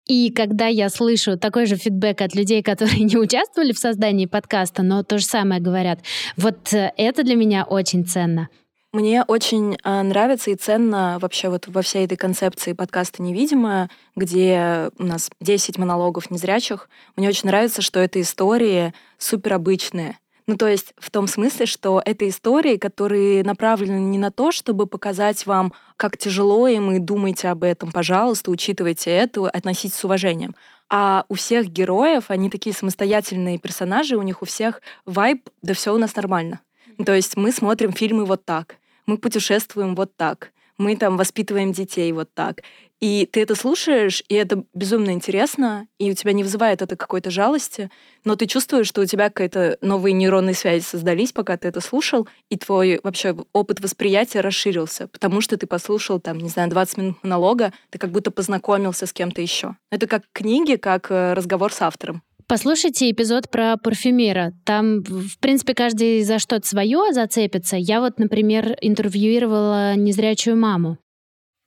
И 0.06 0.32
когда 0.32 0.66
я 0.66 0.88
слышу 0.88 1.38
такой 1.38 1.66
же 1.66 1.76
фидбэк 1.76 2.20
от 2.20 2.34
людей, 2.34 2.62
которые 2.64 3.04
не 3.04 3.16
участвовали 3.16 3.72
в 3.72 3.78
создании 3.78 4.26
подкаста, 4.26 4.82
но 4.82 5.04
то 5.04 5.18
же 5.18 5.24
самое 5.24 5.60
говорят, 5.60 6.00
вот 6.36 6.72
э, 6.72 6.92
это 6.96 7.22
для 7.22 7.36
меня 7.36 7.64
очень 7.64 8.04
ценно. 8.04 8.48
Мне 8.92 9.22
очень 9.22 9.76
э, 9.84 10.02
нравится 10.02 10.50
и 10.50 10.56
ценно 10.56 11.18
вообще 11.20 11.48
вот 11.48 11.68
во 11.68 11.80
всей 11.82 12.06
этой 12.06 12.16
концепции 12.16 12.72
подкаста 12.72 13.22
«Невидимая», 13.22 13.88
где 14.16 14.90
у 14.98 15.04
нас 15.04 15.30
10 15.40 15.78
монологов 15.78 16.28
незрячих. 16.28 16.88
Мне 17.14 17.28
очень 17.28 17.46
нравится, 17.46 17.82
что 17.82 18.00
это 18.00 18.20
истории 18.20 18.92
суперобычные. 19.16 20.18
Ну, 20.50 20.56
то 20.56 20.66
есть 20.66 20.94
в 20.98 21.12
том 21.12 21.28
смысле, 21.28 21.64
что 21.64 22.02
это 22.04 22.28
истории, 22.28 22.76
которые 22.76 23.44
направлены 23.44 24.00
не 24.00 24.18
на 24.18 24.32
то, 24.32 24.50
чтобы 24.50 24.88
показать 24.88 25.46
вам, 25.46 25.72
как 25.96 26.18
тяжело 26.18 26.66
им, 26.66 26.90
и 26.90 26.98
думайте 26.98 27.46
об 27.46 27.62
этом, 27.62 27.92
пожалуйста, 27.92 28.50
учитывайте 28.50 29.12
это, 29.12 29.48
относитесь 29.48 29.94
с 29.94 30.04
уважением. 30.04 30.56
А 30.88 31.24
у 31.28 31.34
всех 31.34 31.68
героев, 31.68 32.24
они 32.32 32.50
такие 32.50 32.74
самостоятельные 32.74 33.58
персонажи, 33.58 34.16
у 34.16 34.22
них 34.22 34.42
у 34.42 34.44
всех 34.44 34.82
вайб, 35.06 35.48
да 35.62 35.72
все 35.72 35.94
у 35.94 35.98
нас 35.98 36.16
нормально. 36.16 36.58
То 37.06 37.14
есть 37.14 37.36
мы 37.36 37.52
смотрим 37.52 37.92
фильмы 37.92 38.24
вот 38.24 38.44
так, 38.44 38.74
мы 39.06 39.18
путешествуем 39.18 39.94
вот 39.94 40.16
так, 40.16 40.50
мы 40.78 40.96
там 40.96 41.16
воспитываем 41.16 41.70
детей 41.70 42.10
вот 42.10 42.34
так. 42.34 42.62
И 43.00 43.26
ты 43.30 43.40
это 43.40 43.54
слушаешь, 43.54 44.22
и 44.28 44.34
это 44.34 44.64
безумно 44.74 45.10
интересно, 45.10 45.86
и 45.98 46.10
у 46.10 46.14
тебя 46.14 46.32
не 46.32 46.42
вызывает 46.42 46.82
это 46.82 46.96
какой-то 46.96 47.30
жалости, 47.30 47.90
но 48.24 48.36
ты 48.36 48.46
чувствуешь, 48.46 48.86
что 48.86 49.00
у 49.00 49.06
тебя 49.06 49.30
какая-то 49.30 49.78
новые 49.80 50.12
нейронные 50.12 50.54
связи 50.54 50.84
создались, 50.84 51.32
пока 51.32 51.56
ты 51.56 51.68
это 51.68 51.80
слушал, 51.80 52.28
и 52.50 52.58
твой 52.58 53.00
вообще 53.02 53.34
опыт 53.54 53.80
восприятия 53.80 54.40
расширился, 54.40 55.08
потому 55.08 55.40
что 55.40 55.56
ты 55.56 55.66
послушал, 55.66 56.20
там, 56.20 56.38
не 56.38 56.50
знаю, 56.50 56.68
20 56.68 56.98
минут 56.98 57.16
монолога, 57.22 57.72
ты 57.88 57.98
как 57.98 58.10
будто 58.10 58.30
познакомился 58.30 59.06
с 59.06 59.14
кем-то 59.14 59.40
еще. 59.40 59.76
Это 59.90 60.06
как 60.06 60.24
книги, 60.32 60.76
как 60.76 61.10
э, 61.10 61.32
разговор 61.32 61.72
с 61.72 61.80
автором. 61.80 62.22
Послушайте 62.46 63.10
эпизод 63.10 63.48
про 63.48 63.76
парфюмера. 63.76 64.52
Там, 64.64 65.02
в 65.04 65.38
принципе, 65.38 65.72
каждый 65.72 66.22
за 66.24 66.38
что-то 66.38 66.66
свое 66.66 67.12
зацепится. 67.12 67.76
Я 67.76 68.00
вот, 68.00 68.18
например, 68.18 68.76
интервьюировала 68.80 69.94
незрячую 69.94 70.56
маму. 70.56 70.98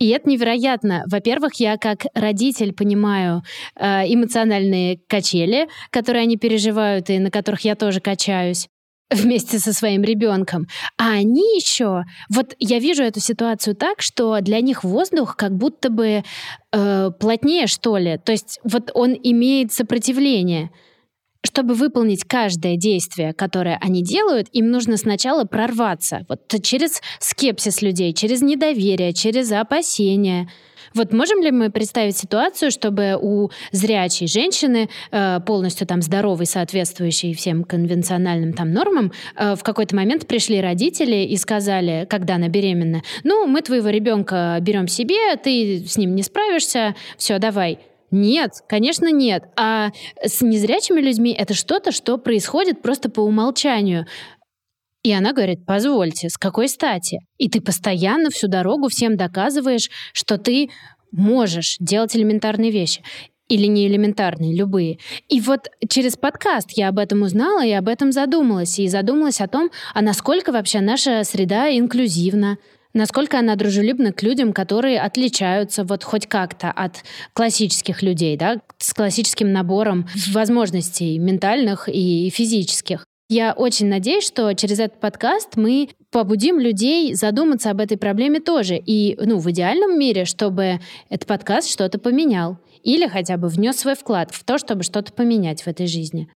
И 0.04 0.10
это 0.10 0.30
невероятно. 0.30 1.06
Во-первых, 1.08 1.54
я 1.62 1.78
как 1.78 2.08
родитель 2.14 2.74
понимаю 2.74 3.42
э, 3.78 4.02
эмоциональные 4.14 5.00
качели, 5.08 5.70
которые 5.92 6.24
они 6.24 6.36
переживают 6.36 7.10
и 7.10 7.20
на 7.20 7.32
которых 7.32 7.62
я 7.62 7.76
тоже 7.76 8.02
качаюсь 8.02 8.68
вместе 9.10 9.60
со 9.60 9.72
своим 9.72 10.04
ребенком. 10.04 10.68
А 10.98 11.12
они 11.12 11.56
еще, 11.56 12.04
вот 12.30 12.54
я 12.60 12.80
вижу 12.80 13.02
эту 13.02 13.22
ситуацию 13.22 13.78
так, 13.78 14.02
что 14.02 14.42
для 14.42 14.60
них 14.60 14.84
воздух 14.84 15.38
как 15.38 15.56
будто 15.56 15.90
бы 15.90 16.26
э, 16.74 17.12
плотнее, 17.18 17.68
что 17.68 17.96
ли. 17.96 18.18
То 18.18 18.34
есть 18.34 18.60
вот 18.66 18.92
он 18.94 19.18
имеет 19.24 19.72
сопротивление. 19.72 20.70
Чтобы 21.46 21.74
выполнить 21.74 22.24
каждое 22.24 22.78
действие, 22.78 23.34
которое 23.34 23.78
они 23.82 24.02
делают, 24.02 24.48
им 24.54 24.72
нужно 24.72 24.98
сначала 24.98 25.44
прорваться. 25.44 26.26
Вот 26.30 26.42
через 26.64 27.02
скепсис 27.20 27.82
людей, 27.82 28.14
через 28.14 28.42
недоверие, 28.42 29.14
через 29.14 29.52
опасения. 29.52 30.50
Вот 30.94 31.12
можем 31.12 31.42
ли 31.42 31.52
мы 31.52 31.70
представить 31.70 32.18
ситуацию, 32.18 32.72
чтобы 32.72 33.18
у 33.20 33.50
зрячей 33.72 34.28
женщины, 34.28 34.90
э, 35.12 35.40
полностью 35.46 35.88
там 35.88 36.02
здоровой, 36.02 36.46
соответствующей 36.46 37.34
всем 37.34 37.64
конвенциональным 37.64 38.54
там 38.54 38.72
нормам, 38.72 39.12
э, 39.36 39.56
в 39.56 39.64
какой-то 39.64 39.96
момент 39.96 40.28
пришли 40.28 40.62
родители 40.62 41.26
и 41.26 41.36
сказали, 41.38 42.06
когда 42.10 42.36
она 42.36 42.48
беременна, 42.48 43.02
ну, 43.24 43.48
мы 43.48 43.62
твоего 43.62 43.90
ребенка 43.90 44.58
берем 44.62 44.88
себе, 44.88 45.36
ты 45.36 45.84
с 45.88 45.98
ним 45.98 46.16
не 46.16 46.24
справишься, 46.24 46.96
все, 47.18 47.40
давай. 47.40 47.80
Нет, 48.14 48.52
конечно, 48.70 49.12
нет. 49.12 49.46
А 49.56 49.90
с 50.24 50.42
незрячими 50.42 51.02
людьми 51.02 51.36
это 51.38 51.56
что-то, 51.56 51.92
что 51.92 52.20
происходит 52.20 52.84
просто 52.84 53.10
по 53.10 53.22
умолчанию. 53.22 54.06
И 55.02 55.12
она 55.12 55.34
говорит, 55.34 55.66
позвольте, 55.66 56.30
с 56.30 56.38
какой 56.38 56.70
стати? 56.70 57.22
И 57.40 57.50
ты 57.50 57.60
постоянно 57.60 58.30
всю 58.30 58.48
дорогу 58.48 58.88
всем 58.88 59.18
доказываешь, 59.18 59.90
что 60.14 60.38
ты 60.38 60.70
можешь 61.12 61.78
делать 61.80 62.16
элементарные 62.16 62.70
вещи 62.70 63.02
или 63.50 63.66
не 63.66 63.88
элементарные, 63.88 64.56
любые. 64.56 65.00
И 65.28 65.42
вот 65.42 65.70
через 65.90 66.16
подкаст 66.16 66.70
я 66.76 66.90
об 66.90 67.00
этом 67.00 67.24
узнала 67.24 67.66
и 67.66 67.72
об 67.72 67.88
этом 67.88 68.12
задумалась. 68.12 68.78
И 68.78 68.88
задумалась 68.88 69.42
о 69.42 69.48
том, 69.48 69.72
а 69.96 70.04
насколько 70.04 70.52
вообще 70.52 70.82
наша 70.82 71.24
среда 71.24 71.76
инклюзивна, 71.76 72.60
Насколько 72.94 73.40
она 73.40 73.56
дружелюбна 73.56 74.14
к 74.14 74.22
людям, 74.22 74.54
которые 74.54 75.02
отличаются 75.02 75.84
вот 75.84 76.04
хоть 76.04 76.28
как-то 76.28 76.72
от 76.72 77.04
классических 77.34 78.04
людей, 78.04 78.38
да, 78.38 78.62
с 78.78 78.94
классическим 78.94 79.52
набором 79.52 80.08
возможностей 80.32 81.18
ментальных 81.18 81.90
и 81.90 82.30
физических. 82.30 83.06
Я 83.30 83.54
очень 83.54 83.88
надеюсь, 83.88 84.26
что 84.26 84.54
через 84.54 84.80
этот 84.80 85.00
подкаст 85.00 85.56
мы 85.56 85.90
побудим 86.12 86.60
людей 86.60 87.16
задуматься 87.16 87.72
об 87.72 87.80
этой 87.80 87.98
проблеме 87.98 88.40
тоже. 88.40 88.78
И, 88.78 89.18
ну, 89.20 89.40
в 89.40 89.50
идеальном 89.50 89.98
мире, 89.98 90.26
чтобы 90.26 90.80
этот 91.10 91.28
подкаст 91.28 91.72
что-то 91.72 91.98
поменял. 91.98 92.60
Или 92.84 93.08
хотя 93.08 93.38
бы 93.38 93.48
внес 93.48 93.78
свой 93.78 93.96
вклад 93.96 94.30
в 94.32 94.44
то, 94.44 94.60
чтобы 94.60 94.84
что-то 94.84 95.14
поменять 95.14 95.64
в 95.64 95.68
этой 95.68 95.88
жизни. 95.88 96.30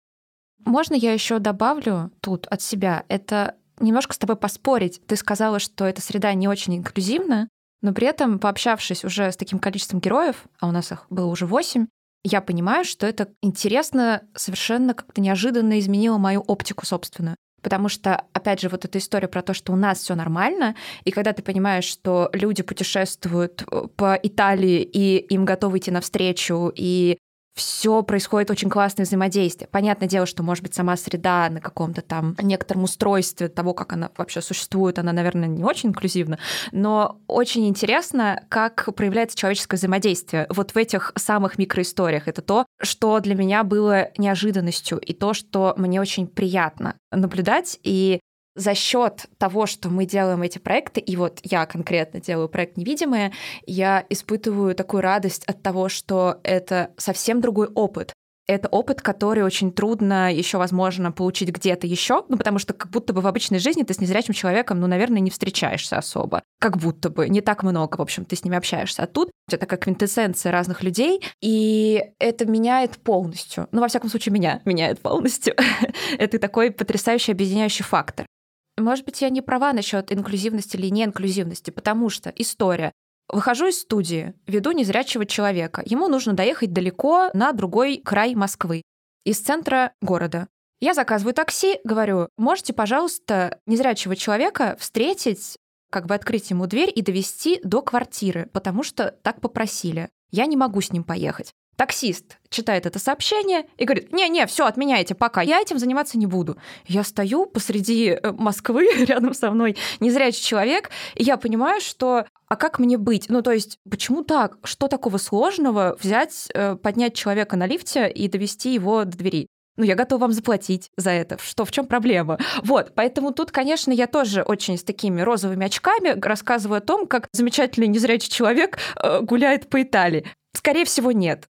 Можно 0.64 0.94
я 0.94 1.12
еще 1.12 1.40
добавлю 1.40 2.12
тут 2.20 2.46
от 2.46 2.62
себя? 2.62 3.04
Это 3.08 3.56
немножко 3.80 4.14
с 4.14 4.18
тобой 4.18 4.36
поспорить. 4.36 5.00
Ты 5.06 5.16
сказала, 5.16 5.58
что 5.58 5.84
эта 5.84 6.00
среда 6.00 6.32
не 6.34 6.48
очень 6.48 6.76
инклюзивна, 6.76 7.48
но 7.82 7.92
при 7.92 8.06
этом, 8.06 8.38
пообщавшись 8.38 9.04
уже 9.04 9.30
с 9.30 9.36
таким 9.36 9.58
количеством 9.58 10.00
героев, 10.00 10.44
а 10.60 10.68
у 10.68 10.70
нас 10.70 10.90
их 10.92 11.06
было 11.10 11.26
уже 11.26 11.46
восемь, 11.46 11.86
я 12.24 12.40
понимаю, 12.40 12.86
что 12.86 13.06
это 13.06 13.28
интересно, 13.42 14.22
совершенно 14.34 14.94
как-то 14.94 15.20
неожиданно 15.20 15.78
изменило 15.78 16.16
мою 16.16 16.40
оптику 16.40 16.86
собственную. 16.86 17.36
Потому 17.62 17.88
что, 17.88 18.24
опять 18.32 18.60
же, 18.60 18.68
вот 18.68 18.84
эта 18.84 18.98
история 18.98 19.28
про 19.28 19.42
то, 19.42 19.54
что 19.54 19.72
у 19.72 19.76
нас 19.76 19.98
все 19.98 20.14
нормально, 20.14 20.74
и 21.04 21.10
когда 21.10 21.32
ты 21.32 21.42
понимаешь, 21.42 21.84
что 21.84 22.28
люди 22.34 22.62
путешествуют 22.62 23.64
э, 23.70 23.86
по 23.96 24.18
Италии, 24.22 24.82
и 24.82 25.16
им 25.16 25.46
готовы 25.46 25.78
идти 25.78 25.90
навстречу, 25.90 26.70
и 26.74 27.16
все 27.54 28.02
происходит 28.02 28.50
очень 28.50 28.68
классное 28.68 29.04
взаимодействие. 29.04 29.68
Понятное 29.70 30.08
дело, 30.08 30.26
что, 30.26 30.42
может 30.42 30.62
быть, 30.62 30.74
сама 30.74 30.96
среда 30.96 31.48
на 31.50 31.60
каком-то 31.60 32.02
там 32.02 32.36
некотором 32.42 32.84
устройстве 32.84 33.48
того, 33.48 33.74
как 33.74 33.92
она 33.92 34.10
вообще 34.16 34.40
существует, 34.40 34.98
она, 34.98 35.12
наверное, 35.12 35.48
не 35.48 35.62
очень 35.62 35.90
инклюзивна, 35.90 36.38
но 36.72 37.20
очень 37.26 37.68
интересно, 37.68 38.44
как 38.48 38.94
проявляется 38.94 39.36
человеческое 39.36 39.76
взаимодействие 39.76 40.46
вот 40.50 40.72
в 40.72 40.76
этих 40.76 41.12
самых 41.16 41.58
микроисториях. 41.58 42.26
Это 42.28 42.42
то, 42.42 42.66
что 42.80 43.20
для 43.20 43.34
меня 43.34 43.62
было 43.62 44.10
неожиданностью, 44.18 44.98
и 44.98 45.12
то, 45.12 45.32
что 45.32 45.74
мне 45.76 46.00
очень 46.00 46.26
приятно 46.26 46.96
наблюдать. 47.12 47.78
И 47.82 48.20
за 48.54 48.74
счет 48.74 49.26
того, 49.38 49.66
что 49.66 49.88
мы 49.88 50.06
делаем 50.06 50.42
эти 50.42 50.58
проекты, 50.58 51.00
и 51.00 51.16
вот 51.16 51.40
я 51.42 51.66
конкретно 51.66 52.20
делаю 52.20 52.48
проект 52.48 52.76
«Невидимые», 52.76 53.32
я 53.66 54.04
испытываю 54.08 54.74
такую 54.74 55.02
радость 55.02 55.44
от 55.44 55.62
того, 55.62 55.88
что 55.88 56.40
это 56.42 56.90
совсем 56.96 57.40
другой 57.40 57.68
опыт. 57.68 58.12
Это 58.46 58.68
опыт, 58.68 59.00
который 59.00 59.42
очень 59.42 59.72
трудно 59.72 60.32
еще, 60.32 60.58
возможно, 60.58 61.10
получить 61.12 61.48
где-то 61.48 61.86
еще, 61.86 62.24
ну, 62.28 62.36
потому 62.36 62.58
что 62.58 62.74
как 62.74 62.90
будто 62.90 63.14
бы 63.14 63.22
в 63.22 63.26
обычной 63.26 63.58
жизни 63.58 63.84
ты 63.84 63.94
с 63.94 64.00
незрячим 64.00 64.34
человеком, 64.34 64.80
ну, 64.80 64.86
наверное, 64.86 65.20
не 65.20 65.30
встречаешься 65.30 65.96
особо. 65.96 66.42
Как 66.60 66.76
будто 66.76 67.08
бы. 67.08 67.28
Не 67.30 67.40
так 67.40 67.62
много, 67.62 67.96
в 67.96 68.02
общем, 68.02 68.26
ты 68.26 68.36
с 68.36 68.44
ними 68.44 68.58
общаешься. 68.58 69.02
А 69.02 69.06
тут 69.06 69.30
это 69.48 69.56
такая 69.56 69.80
квинтэссенция 69.80 70.52
разных 70.52 70.82
людей, 70.82 71.22
и 71.40 72.02
это 72.18 72.44
меняет 72.44 72.98
полностью. 72.98 73.66
Ну, 73.72 73.80
во 73.80 73.88
всяком 73.88 74.10
случае, 74.10 74.34
меня 74.34 74.60
меняет 74.66 75.00
полностью. 75.00 75.54
это 76.18 76.38
такой 76.38 76.70
потрясающий 76.70 77.32
объединяющий 77.32 77.82
фактор. 77.82 78.26
Может 78.76 79.04
быть, 79.04 79.20
я 79.22 79.30
не 79.30 79.40
права 79.40 79.72
насчет 79.72 80.12
инклюзивности 80.12 80.76
или 80.76 80.88
неинклюзивности, 80.88 81.70
потому 81.70 82.10
что 82.10 82.30
история. 82.30 82.92
Выхожу 83.28 83.68
из 83.68 83.80
студии, 83.80 84.34
веду 84.46 84.72
незрячего 84.72 85.24
человека. 85.24 85.82
Ему 85.84 86.08
нужно 86.08 86.34
доехать 86.34 86.72
далеко 86.72 87.30
на 87.32 87.52
другой 87.52 87.98
край 88.04 88.34
Москвы, 88.34 88.82
из 89.24 89.40
центра 89.40 89.92
города. 90.02 90.48
Я 90.80 90.92
заказываю 90.92 91.32
такси, 91.32 91.78
говорю, 91.84 92.28
можете, 92.36 92.72
пожалуйста, 92.74 93.60
незрячего 93.66 94.16
человека 94.16 94.76
встретить, 94.78 95.56
как 95.90 96.06
бы 96.06 96.14
открыть 96.14 96.50
ему 96.50 96.66
дверь 96.66 96.92
и 96.94 97.00
довести 97.00 97.60
до 97.64 97.80
квартиры, 97.80 98.50
потому 98.52 98.82
что 98.82 99.12
так 99.22 99.40
попросили. 99.40 100.10
Я 100.30 100.46
не 100.46 100.56
могу 100.56 100.80
с 100.80 100.92
ним 100.92 101.04
поехать. 101.04 101.54
Таксист 101.76 102.38
читает 102.50 102.86
это 102.86 102.98
сообщение 102.98 103.66
и 103.76 103.84
говорит, 103.84 104.12
не-не, 104.12 104.46
все, 104.46 104.66
отменяйте, 104.66 105.14
пока, 105.14 105.42
я 105.42 105.60
этим 105.60 105.78
заниматься 105.78 106.18
не 106.18 106.26
буду. 106.26 106.56
Я 106.86 107.02
стою 107.02 107.46
посреди 107.46 108.10
э, 108.10 108.32
Москвы, 108.32 108.88
рядом 109.06 109.34
со 109.34 109.50
мной 109.50 109.76
незрячий 110.00 110.42
человек, 110.42 110.90
и 111.14 111.24
я 111.24 111.36
понимаю, 111.36 111.80
что 111.80 112.26
а 112.46 112.56
как 112.56 112.78
мне 112.78 112.98
быть? 112.98 113.26
Ну, 113.28 113.42
то 113.42 113.50
есть, 113.50 113.78
почему 113.90 114.22
так? 114.22 114.58
Что 114.62 114.86
такого 114.86 115.16
сложного 115.18 115.96
взять, 116.00 116.48
э, 116.54 116.76
поднять 116.76 117.14
человека 117.14 117.56
на 117.56 117.66
лифте 117.66 118.08
и 118.08 118.28
довести 118.28 118.72
его 118.74 119.04
до 119.04 119.16
двери? 119.16 119.48
ну, 119.76 119.84
я 119.84 119.94
готова 119.94 120.22
вам 120.22 120.32
заплатить 120.32 120.90
за 120.96 121.10
это. 121.10 121.36
Что, 121.42 121.64
в 121.64 121.72
чем 121.72 121.86
проблема? 121.86 122.38
Вот, 122.62 122.92
поэтому 122.94 123.32
тут, 123.32 123.50
конечно, 123.50 123.92
я 123.92 124.06
тоже 124.06 124.42
очень 124.42 124.78
с 124.78 124.84
такими 124.84 125.20
розовыми 125.20 125.66
очками 125.66 126.18
рассказываю 126.20 126.78
о 126.78 126.80
том, 126.80 127.06
как 127.06 127.28
замечательный 127.32 127.88
незрячий 127.88 128.30
человек 128.30 128.78
э, 128.96 129.20
гуляет 129.20 129.68
по 129.68 129.82
Италии. 129.82 130.26
Скорее 130.52 130.84
всего, 130.84 131.10
нет. 131.12 131.48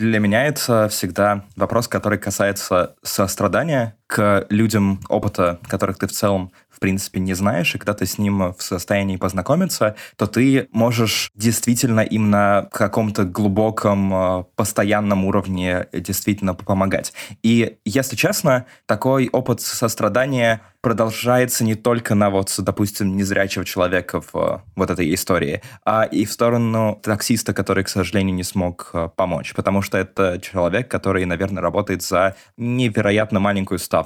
Для 0.00 0.18
меня 0.18 0.46
это 0.46 0.88
всегда 0.88 1.44
вопрос, 1.56 1.86
который 1.86 2.18
касается 2.18 2.96
сострадания 3.02 3.98
к 4.10 4.44
людям 4.50 4.98
опыта, 5.08 5.60
которых 5.68 5.96
ты 5.98 6.08
в 6.08 6.12
целом 6.12 6.50
в 6.68 6.80
принципе 6.80 7.20
не 7.20 7.34
знаешь, 7.34 7.74
и 7.74 7.78
когда 7.78 7.94
ты 7.94 8.06
с 8.06 8.18
ним 8.18 8.54
в 8.54 8.60
состоянии 8.60 9.16
познакомиться, 9.16 9.94
то 10.16 10.26
ты 10.26 10.66
можешь 10.72 11.30
действительно 11.36 12.00
им 12.00 12.30
на 12.30 12.62
каком-то 12.72 13.24
глубоком, 13.24 14.12
э, 14.12 14.44
постоянном 14.56 15.24
уровне 15.24 15.86
действительно 15.92 16.54
помогать. 16.54 17.12
И, 17.42 17.76
если 17.84 18.16
честно, 18.16 18.66
такой 18.86 19.28
опыт 19.30 19.60
сострадания 19.60 20.60
продолжается 20.80 21.62
не 21.64 21.74
только 21.74 22.14
на 22.14 22.30
вот, 22.30 22.54
допустим, 22.58 23.16
незрячего 23.16 23.64
человека 23.64 24.20
в 24.20 24.34
э, 24.34 24.58
вот 24.76 24.90
этой 24.90 25.12
истории, 25.14 25.60
а 25.84 26.04
и 26.04 26.24
в 26.24 26.32
сторону 26.32 26.98
таксиста, 27.02 27.52
который, 27.52 27.84
к 27.84 27.88
сожалению, 27.88 28.34
не 28.34 28.44
смог 28.44 28.90
э, 28.94 29.08
помочь. 29.14 29.52
Потому 29.54 29.82
что 29.82 29.98
это 29.98 30.40
человек, 30.40 30.88
который, 30.88 31.24
наверное, 31.26 31.62
работает 31.62 32.02
за 32.02 32.34
невероятно 32.56 33.40
маленькую 33.40 33.78
ставку. 33.78 33.99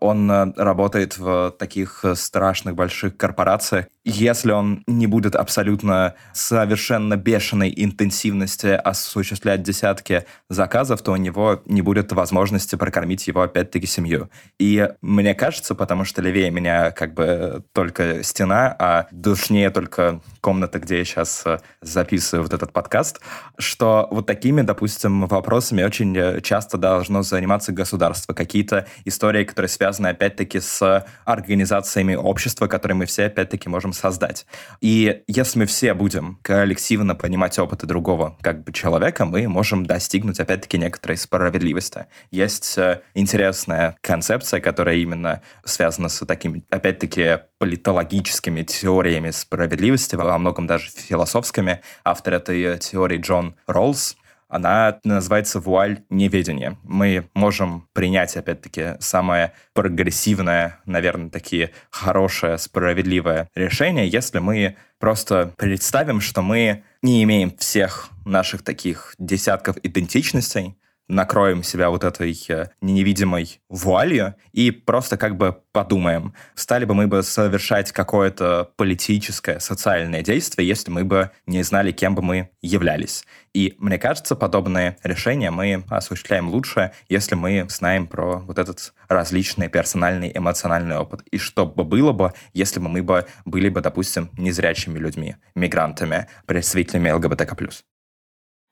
Он 0.00 0.52
работает 0.56 1.18
в 1.18 1.52
таких 1.58 2.04
страшных 2.14 2.74
больших 2.74 3.16
корпорациях, 3.16 3.86
если 4.08 4.52
он 4.52 4.84
не 4.86 5.08
будет 5.08 5.34
абсолютно 5.34 6.14
совершенно 6.32 7.16
бешеной 7.16 7.74
интенсивности 7.76 8.68
осуществлять 8.68 9.64
десятки 9.64 10.24
заказов, 10.48 11.02
то 11.02 11.10
у 11.10 11.16
него 11.16 11.60
не 11.66 11.82
будет 11.82 12.12
возможности 12.12 12.76
прокормить 12.76 13.26
его 13.26 13.42
опять-таки 13.42 13.88
семью. 13.88 14.30
И 14.60 14.88
мне 15.02 15.34
кажется, 15.34 15.74
потому 15.74 16.04
что 16.04 16.22
левее 16.22 16.52
меня 16.52 16.92
как 16.92 17.14
бы 17.14 17.64
только 17.72 18.22
стена, 18.22 18.76
а 18.78 19.06
душнее 19.10 19.70
только 19.70 20.20
комната, 20.40 20.78
где 20.78 20.98
я 20.98 21.04
сейчас 21.04 21.42
э, 21.44 21.58
записываю 21.82 22.44
вот 22.44 22.54
этот 22.54 22.72
подкаст, 22.72 23.20
что 23.58 24.06
вот 24.12 24.26
такими, 24.26 24.62
допустим, 24.62 25.26
вопросами 25.26 25.82
очень 25.82 26.16
э, 26.16 26.40
часто 26.42 26.78
должно 26.78 27.22
заниматься 27.22 27.72
государство. 27.72 28.34
Какие-то 28.34 28.86
истории, 29.04 29.25
которые 29.44 29.68
связаны 29.68 30.08
опять-таки 30.08 30.60
с 30.60 31.06
организациями 31.24 32.14
общества, 32.14 32.66
которые 32.66 32.96
мы 32.96 33.06
все 33.06 33.26
опять-таки 33.26 33.68
можем 33.68 33.92
создать. 33.92 34.46
И 34.80 35.22
если 35.26 35.60
мы 35.60 35.66
все 35.66 35.94
будем 35.94 36.38
коллективно 36.42 37.14
понимать 37.14 37.58
опыты 37.58 37.86
другого 37.86 38.36
как 38.40 38.64
бы 38.64 38.72
человека, 38.72 39.24
мы 39.24 39.48
можем 39.48 39.86
достигнуть, 39.86 40.40
опять-таки, 40.40 40.78
некоторой 40.78 41.16
справедливости. 41.16 42.06
Есть 42.30 42.78
э, 42.78 43.02
интересная 43.14 43.96
концепция, 44.00 44.60
которая 44.60 44.96
именно 44.96 45.42
связана 45.64 46.08
с 46.08 46.24
такими, 46.24 46.64
опять-таки, 46.70 47.38
политологическими 47.58 48.62
теориями 48.62 49.30
справедливости, 49.30 50.14
во 50.16 50.38
многом 50.38 50.66
даже 50.66 50.90
философскими. 50.90 51.80
Автор 52.04 52.34
этой 52.34 52.78
теории 52.78 53.18
Джон 53.18 53.56
Роллс, 53.66 54.16
она 54.48 54.98
называется 55.04 55.60
вуаль 55.60 56.02
неведения. 56.10 56.76
Мы 56.82 57.28
можем 57.34 57.88
принять, 57.92 58.36
опять-таки, 58.36 58.94
самое 59.00 59.52
прогрессивное, 59.72 60.80
наверное, 60.86 61.30
такие 61.30 61.72
хорошее, 61.90 62.58
справедливое 62.58 63.48
решение, 63.54 64.08
если 64.08 64.38
мы 64.38 64.76
просто 64.98 65.52
представим, 65.56 66.20
что 66.20 66.42
мы 66.42 66.84
не 67.02 67.22
имеем 67.24 67.56
всех 67.56 68.10
наших 68.24 68.62
таких 68.62 69.14
десятков 69.18 69.76
идентичностей, 69.82 70.76
накроем 71.08 71.62
себя 71.62 71.90
вот 71.90 72.04
этой 72.04 72.36
э, 72.48 72.66
невидимой 72.80 73.60
вуалью 73.68 74.34
и 74.52 74.70
просто 74.70 75.16
как 75.16 75.36
бы 75.36 75.56
подумаем, 75.72 76.34
стали 76.54 76.84
бы 76.84 76.94
мы 76.94 77.06
бы 77.06 77.22
совершать 77.22 77.92
какое-то 77.92 78.70
политическое, 78.76 79.60
социальное 79.60 80.22
действие, 80.22 80.66
если 80.66 80.90
мы 80.90 81.04
бы 81.04 81.30
не 81.46 81.62
знали, 81.62 81.92
кем 81.92 82.14
бы 82.14 82.22
мы 82.22 82.50
являлись. 82.62 83.24
И 83.52 83.74
мне 83.78 83.98
кажется, 83.98 84.36
подобные 84.36 84.96
решения 85.02 85.50
мы 85.50 85.84
осуществляем 85.88 86.48
лучше, 86.48 86.92
если 87.08 87.34
мы 87.34 87.66
знаем 87.68 88.06
про 88.06 88.38
вот 88.38 88.58
этот 88.58 88.92
различный 89.08 89.68
персональный 89.68 90.30
эмоциональный 90.34 90.96
опыт. 90.96 91.22
И 91.30 91.38
что 91.38 91.66
бы 91.66 91.84
было 91.84 92.12
бы, 92.12 92.32
если 92.52 92.80
бы 92.80 92.88
мы 92.88 93.02
бы 93.02 93.26
были 93.44 93.68
бы, 93.68 93.80
допустим, 93.80 94.30
незрячими 94.36 94.98
людьми, 94.98 95.36
мигрантами, 95.54 96.26
представителями 96.46 97.10
ЛГБТК+. 97.10 97.56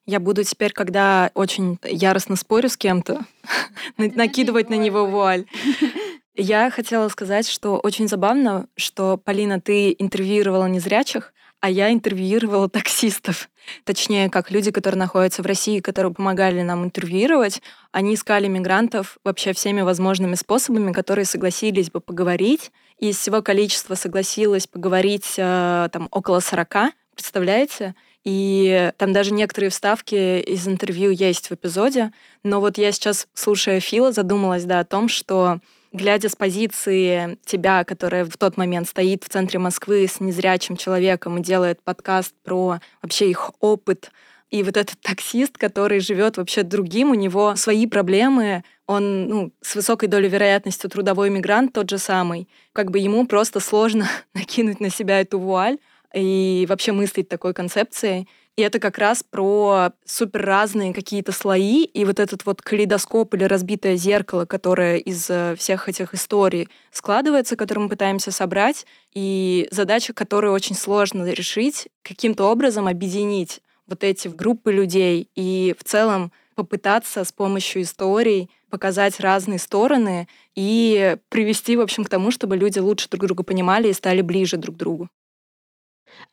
Я 0.06 0.20
буду 0.20 0.44
теперь, 0.44 0.72
когда 0.72 1.30
очень 1.34 1.78
яростно 1.82 2.36
спорю 2.36 2.68
с 2.68 2.76
кем-то, 2.76 3.24
накидывать 3.96 4.68
на 4.68 4.74
него 4.74 5.06
вуаль. 5.06 5.46
Я 6.36 6.70
хотела 6.70 7.08
сказать, 7.08 7.48
что 7.48 7.78
очень 7.78 8.08
забавно, 8.08 8.66
что, 8.76 9.16
Полина, 9.16 9.60
ты 9.60 9.94
интервьюировала 9.96 10.66
незрячих, 10.66 11.32
а 11.60 11.70
я 11.70 11.92
интервьюировала 11.92 12.68
таксистов. 12.68 13.48
Точнее, 13.84 14.28
как 14.28 14.50
люди, 14.50 14.70
которые 14.70 14.98
находятся 14.98 15.42
в 15.42 15.46
России, 15.46 15.78
которые 15.78 16.12
помогали 16.12 16.60
нам 16.60 16.84
интервьюировать, 16.84 17.62
они 17.90 18.16
искали 18.16 18.48
мигрантов 18.48 19.16
вообще 19.24 19.54
всеми 19.54 19.80
возможными 19.80 20.34
способами, 20.34 20.92
которые 20.92 21.24
согласились 21.24 21.90
бы 21.90 22.00
поговорить. 22.00 22.70
И 22.98 23.10
из 23.10 23.16
всего 23.16 23.40
количества 23.40 23.94
согласилась 23.94 24.66
поговорить 24.66 25.34
э, 25.38 25.88
там 25.90 26.08
около 26.10 26.40
40, 26.40 26.92
представляете? 27.14 27.94
И 28.24 28.90
там 28.96 29.12
даже 29.12 29.32
некоторые 29.32 29.70
вставки 29.70 30.40
из 30.40 30.66
интервью 30.66 31.10
есть 31.10 31.50
в 31.50 31.52
эпизоде. 31.52 32.10
Но 32.42 32.60
вот 32.60 32.78
я 32.78 32.90
сейчас, 32.90 33.28
слушая 33.34 33.80
Фила, 33.80 34.12
задумалась 34.12 34.64
да, 34.64 34.80
о 34.80 34.84
том, 34.84 35.08
что 35.08 35.60
глядя 35.92 36.28
с 36.28 36.34
позиции 36.34 37.38
тебя, 37.44 37.84
которая 37.84 38.24
в 38.24 38.36
тот 38.36 38.56
момент 38.56 38.88
стоит 38.88 39.24
в 39.24 39.28
центре 39.28 39.58
Москвы 39.58 40.06
с 40.08 40.20
незрячим 40.20 40.76
человеком 40.76 41.38
и 41.38 41.42
делает 41.42 41.82
подкаст 41.82 42.34
про 42.42 42.80
вообще 43.02 43.30
их 43.30 43.52
опыт, 43.60 44.10
и 44.50 44.62
вот 44.62 44.76
этот 44.76 45.00
таксист, 45.00 45.58
который 45.58 45.98
живет 45.98 46.36
вообще 46.36 46.62
другим, 46.62 47.10
у 47.10 47.14
него 47.14 47.56
свои 47.56 47.88
проблемы, 47.88 48.62
он 48.86 49.26
ну, 49.26 49.52
с 49.60 49.74
высокой 49.74 50.08
долей 50.08 50.28
вероятности 50.28 50.86
трудовой 50.86 51.28
мигрант 51.30 51.72
тот 51.72 51.90
же 51.90 51.98
самый. 51.98 52.48
Как 52.72 52.90
бы 52.90 53.00
ему 53.00 53.26
просто 53.26 53.58
сложно 53.58 54.08
накинуть 54.34 54.78
на 54.78 54.90
себя 54.90 55.20
эту 55.20 55.40
вуаль 55.40 55.78
и 56.14 56.66
вообще 56.68 56.92
мыслить 56.92 57.28
такой 57.28 57.54
концепцией. 57.54 58.28
И 58.56 58.62
это 58.62 58.78
как 58.78 58.98
раз 58.98 59.24
про 59.24 59.90
супер 60.04 60.46
разные 60.46 60.94
какие-то 60.94 61.32
слои, 61.32 61.82
и 61.84 62.04
вот 62.04 62.20
этот 62.20 62.46
вот 62.46 62.62
калейдоскоп 62.62 63.34
или 63.34 63.44
разбитое 63.44 63.96
зеркало, 63.96 64.44
которое 64.44 64.98
из 64.98 65.28
э, 65.28 65.56
всех 65.58 65.88
этих 65.88 66.14
историй 66.14 66.68
складывается, 66.92 67.56
который 67.56 67.80
мы 67.80 67.88
пытаемся 67.88 68.30
собрать, 68.30 68.86
и 69.12 69.66
задача, 69.72 70.12
которую 70.12 70.52
очень 70.52 70.76
сложно 70.76 71.28
решить, 71.28 71.88
каким-то 72.02 72.44
образом 72.44 72.86
объединить 72.86 73.60
вот 73.88 74.04
эти 74.04 74.28
группы 74.28 74.72
людей 74.72 75.28
и 75.34 75.74
в 75.76 75.82
целом 75.82 76.30
попытаться 76.54 77.24
с 77.24 77.32
помощью 77.32 77.82
историй 77.82 78.48
показать 78.70 79.18
разные 79.18 79.58
стороны 79.58 80.28
и 80.54 81.16
привести, 81.28 81.76
в 81.76 81.80
общем, 81.80 82.04
к 82.04 82.08
тому, 82.08 82.30
чтобы 82.30 82.56
люди 82.56 82.78
лучше 82.78 83.08
друг 83.08 83.26
друга 83.26 83.42
понимали 83.42 83.88
и 83.88 83.92
стали 83.92 84.20
ближе 84.20 84.56
друг 84.56 84.76
к 84.76 84.78
другу. 84.78 85.08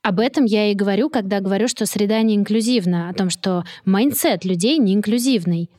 Об 0.01 0.19
этом 0.19 0.45
я 0.45 0.71
и 0.71 0.75
говорю, 0.75 1.09
когда 1.09 1.39
говорю, 1.39 1.67
что 1.67 1.85
среда 1.85 2.21
не 2.21 2.35
инклюзивна, 2.35 3.09
о 3.09 3.13
том, 3.13 3.29
что 3.29 3.63
mindset 3.85 4.45
людей 4.45 4.77
не 4.77 4.93
инклюзивный. 4.93 5.69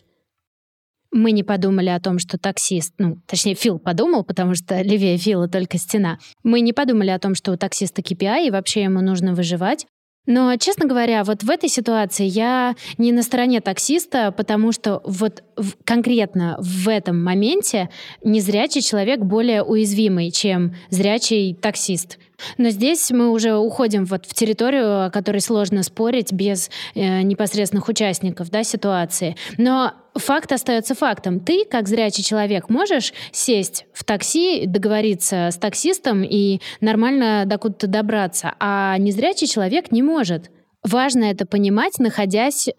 Мы 1.11 1.33
не 1.33 1.43
подумали 1.43 1.91
о 1.91 2.01
том, 2.01 2.19
что 2.19 2.39
таксист, 2.39 2.95
ну, 2.97 3.19
точнее, 3.27 3.55
Фил 3.55 3.79
подумал, 3.79 4.25
потому 4.25 4.55
что 4.55 4.81
левее 4.81 5.19
Фила 5.19 5.47
только 5.47 5.77
стена. 5.77 6.19
Мы 6.43 6.61
не 6.61 6.73
подумали 6.73 7.11
о 7.11 7.19
том, 7.19 7.35
что 7.35 7.53
у 7.53 7.59
таксиста 7.59 8.01
KPI, 8.01 8.47
и 8.47 8.51
вообще 8.51 8.85
ему 8.85 9.03
нужно 9.03 9.35
выживать. 9.35 9.87
Но, 10.27 10.57
честно 10.57 10.87
говоря, 10.87 11.25
вот 11.25 11.43
в 11.43 11.51
этой 11.51 11.69
ситуации 11.69 12.27
я 12.27 12.77
не 12.97 13.11
на 13.11 13.23
стороне 13.23 13.61
таксиста, 13.61 14.31
потому 14.31 14.71
что 14.71 15.01
вот 15.05 15.43
в, 15.57 15.73
конкретно 15.85 16.57
в 16.61 16.89
этом 16.89 17.23
моменте 17.23 17.91
незрячий 18.23 18.83
человек 18.83 19.21
более 19.21 19.65
уязвимый, 19.65 20.31
чем 20.31 20.75
зрячий 20.91 21.55
таксист. 21.55 22.19
Но 22.57 22.71
здесь 22.71 23.11
мы 23.11 23.31
уже 23.31 23.57
уходим 23.57 24.05
вот 24.05 24.27
в 24.27 24.35
территорию, 24.35 25.07
о 25.07 25.11
которой 25.11 25.41
сложно 25.41 25.83
спорить 25.83 26.33
без 26.33 26.71
э, 26.95 27.23
непосредственных 27.23 27.89
участников 27.89 28.51
да, 28.51 28.63
ситуации. 28.63 29.37
Но 29.59 29.93
факт 30.15 30.53
остается 30.53 30.95
фактом. 30.95 31.41
Ты, 31.41 31.65
как 31.65 31.89
зрячий 31.89 32.23
человек, 32.23 32.69
можешь 32.69 33.13
сесть 33.31 33.87
в 33.93 34.05
такси, 34.05 34.67
договориться 34.67 35.49
с 35.51 35.57
таксистом 35.57 36.23
и 36.23 36.61
нормально 36.81 37.45
докуда-то 37.47 37.87
добраться, 37.87 38.55
а 38.59 38.97
незрячий 38.99 39.47
человек 39.47 39.91
не 39.93 40.03
может. 40.03 40.51
Важно 40.83 41.25
это 41.25 41.47
понимать, 41.47 42.01
находясь 42.01 42.67
э, 42.67 42.73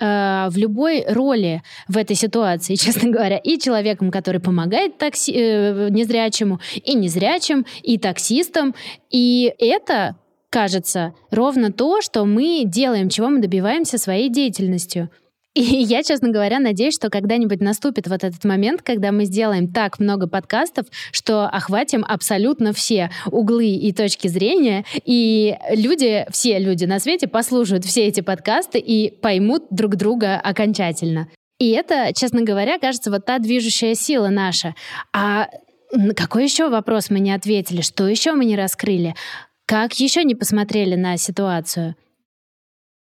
в 0.49 0.57
любой 0.57 1.05
роли 1.07 1.63
в 1.87 1.97
этой 1.97 2.17
ситуации, 2.17 2.75
честно 2.75 3.09
говоря, 3.09 3.37
и 3.37 3.57
человеком, 3.57 4.11
который 4.11 4.41
помогает 4.41 4.97
такси, 4.97 5.33
э, 5.33 5.87
незрячему, 5.89 6.59
и 6.75 6.95
незрячим, 6.95 7.65
и 7.81 7.97
таксистам. 7.97 8.75
И 9.09 9.53
это, 9.57 10.17
кажется, 10.49 11.13
ровно 11.31 11.71
то, 11.71 12.01
что 12.01 12.25
мы 12.25 12.63
делаем, 12.65 13.07
чего 13.07 13.29
мы 13.29 13.39
добиваемся 13.39 13.97
своей 13.97 14.27
деятельностью. 14.27 15.09
И 15.55 15.61
я, 15.61 16.01
честно 16.01 16.29
говоря, 16.29 16.59
надеюсь, 16.59 16.95
что 16.95 17.09
когда-нибудь 17.09 17.61
наступит 17.61 18.07
вот 18.07 18.23
этот 18.23 18.43
момент, 18.43 18.81
когда 18.81 19.11
мы 19.11 19.25
сделаем 19.25 19.71
так 19.71 19.99
много 19.99 20.27
подкастов, 20.27 20.87
что 21.11 21.45
охватим 21.45 22.03
абсолютно 22.07 22.73
все 22.73 23.11
углы 23.27 23.67
и 23.67 23.93
точки 23.93 24.27
зрения, 24.27 24.83
и 25.05 25.55
люди, 25.69 26.25
все 26.31 26.57
люди 26.57 26.85
на 26.85 26.99
свете 26.99 27.27
послушают 27.27 27.85
все 27.85 28.05
эти 28.07 28.21
подкасты 28.21 28.79
и 28.79 29.11
поймут 29.11 29.65
друг 29.69 29.95
друга 29.95 30.39
окончательно. 30.39 31.27
И 31.59 31.69
это, 31.69 32.11
честно 32.15 32.41
говоря, 32.41 32.79
кажется, 32.79 33.11
вот 33.11 33.25
та 33.25 33.37
движущая 33.37 33.93
сила 33.93 34.29
наша. 34.29 34.73
А 35.13 35.49
какой 36.15 36.45
еще 36.45 36.69
вопрос 36.69 37.11
мы 37.11 37.19
не 37.19 37.31
ответили? 37.31 37.81
Что 37.81 38.07
еще 38.07 38.33
мы 38.33 38.45
не 38.45 38.55
раскрыли? 38.55 39.13
Как 39.67 39.93
еще 39.93 40.23
не 40.23 40.33
посмотрели 40.33 40.95
на 40.95 41.17
ситуацию? 41.17 41.95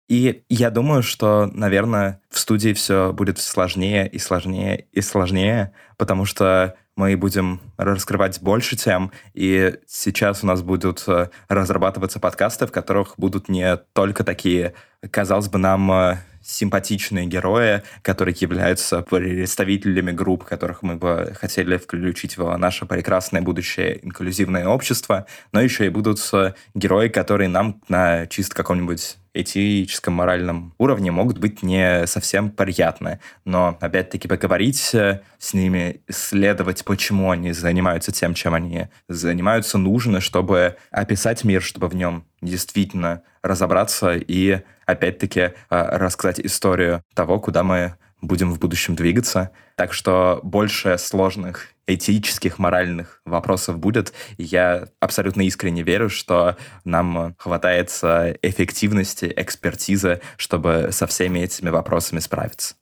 И 0.09 0.43
я 0.49 0.71
думаю, 0.71 1.03
что, 1.03 1.51
наверное, 1.53 2.21
в 2.31 2.39
студии 2.39 2.73
все 2.75 3.13
будет 3.13 3.39
сложнее 3.39 4.09
и 4.09 4.19
сложнее 4.19 4.87
и 4.93 5.01
сложнее, 5.01 5.73
потому 5.97 6.27
что 6.27 6.77
мы 6.97 7.17
будем 7.17 7.61
раскрывать 7.77 8.41
больше 8.41 8.77
тем, 8.77 9.11
и 9.33 9.75
сейчас 9.87 10.45
у 10.45 10.47
нас 10.47 10.63
будут 10.63 11.03
э, 11.09 11.29
разрабатываться 11.49 12.21
подкасты, 12.21 12.67
в 12.67 12.73
которых 12.73 13.15
будут 13.17 13.49
не 13.49 13.77
только 13.95 14.23
такие, 14.23 14.75
казалось 15.11 15.49
бы, 15.49 15.59
нам 15.59 15.91
э, 15.91 16.19
симпатичные 16.45 17.27
герои, 17.27 17.83
которые 18.03 18.37
являются 18.39 19.03
представителями 19.03 20.13
групп, 20.13 20.45
которых 20.45 20.83
мы 20.83 20.97
бы 20.97 21.35
хотели 21.39 21.77
включить 21.77 22.37
в 22.37 22.57
наше 22.57 22.87
прекрасное 22.87 23.43
будущее 23.43 24.05
инклюзивное 24.05 24.69
общество, 24.69 25.27
но 25.53 25.61
еще 25.61 25.87
и 25.87 25.89
будут 25.89 26.21
э, 26.33 26.53
герои, 26.75 27.09
которые 27.09 27.49
нам 27.49 27.81
на 27.89 28.27
чисто 28.27 28.55
каком-нибудь 28.55 29.17
этическом, 29.35 30.15
моральном 30.15 30.73
уровне 30.79 31.11
могут 31.11 31.39
быть 31.39 31.63
не 31.63 32.07
совсем 32.07 32.51
приятны. 32.51 33.19
Но, 33.45 33.77
опять-таки, 33.81 34.29
поговорить 34.29 34.95
э, 34.95 35.23
с 35.39 35.55
ними, 35.55 36.01
исследовать, 36.07 36.85
почему 36.85 37.33
они 37.33 37.53
занимаются 37.53 38.13
тем, 38.13 38.35
чем 38.35 38.55
они 38.55 38.89
занимаются, 39.09 39.77
нужно, 39.77 40.21
чтобы 40.21 40.77
описать 40.91 41.43
мир, 41.45 41.63
чтобы 41.63 41.89
в 41.89 41.97
нем 41.97 42.25
действительно 42.41 43.23
разобраться 43.45 44.17
и, 44.17 44.63
опять-таки, 44.87 45.41
э, 45.41 45.53
рассказать 45.71 46.41
историю 46.41 47.03
того, 47.15 47.39
куда 47.39 47.63
мы 47.63 47.95
будем 48.21 48.53
в 48.53 48.59
будущем 48.59 48.97
двигаться. 48.97 49.51
Так 49.77 49.93
что 49.93 50.41
больше 50.43 50.97
сложных 50.99 51.69
этических, 51.87 52.59
моральных 52.59 53.21
вопросов 53.27 53.79
будет. 53.79 54.15
Я 54.39 54.89
абсолютно 54.99 55.43
искренне 55.43 55.83
верю, 55.83 56.09
что 56.09 56.57
нам 56.85 57.35
хватает 57.39 57.91
эффективности, 58.43 59.31
экспертизы, 59.37 60.23
чтобы 60.39 60.89
со 60.91 61.07
всеми 61.07 61.41
этими 61.41 61.69
вопросами 61.69 62.21
справиться. 62.21 62.77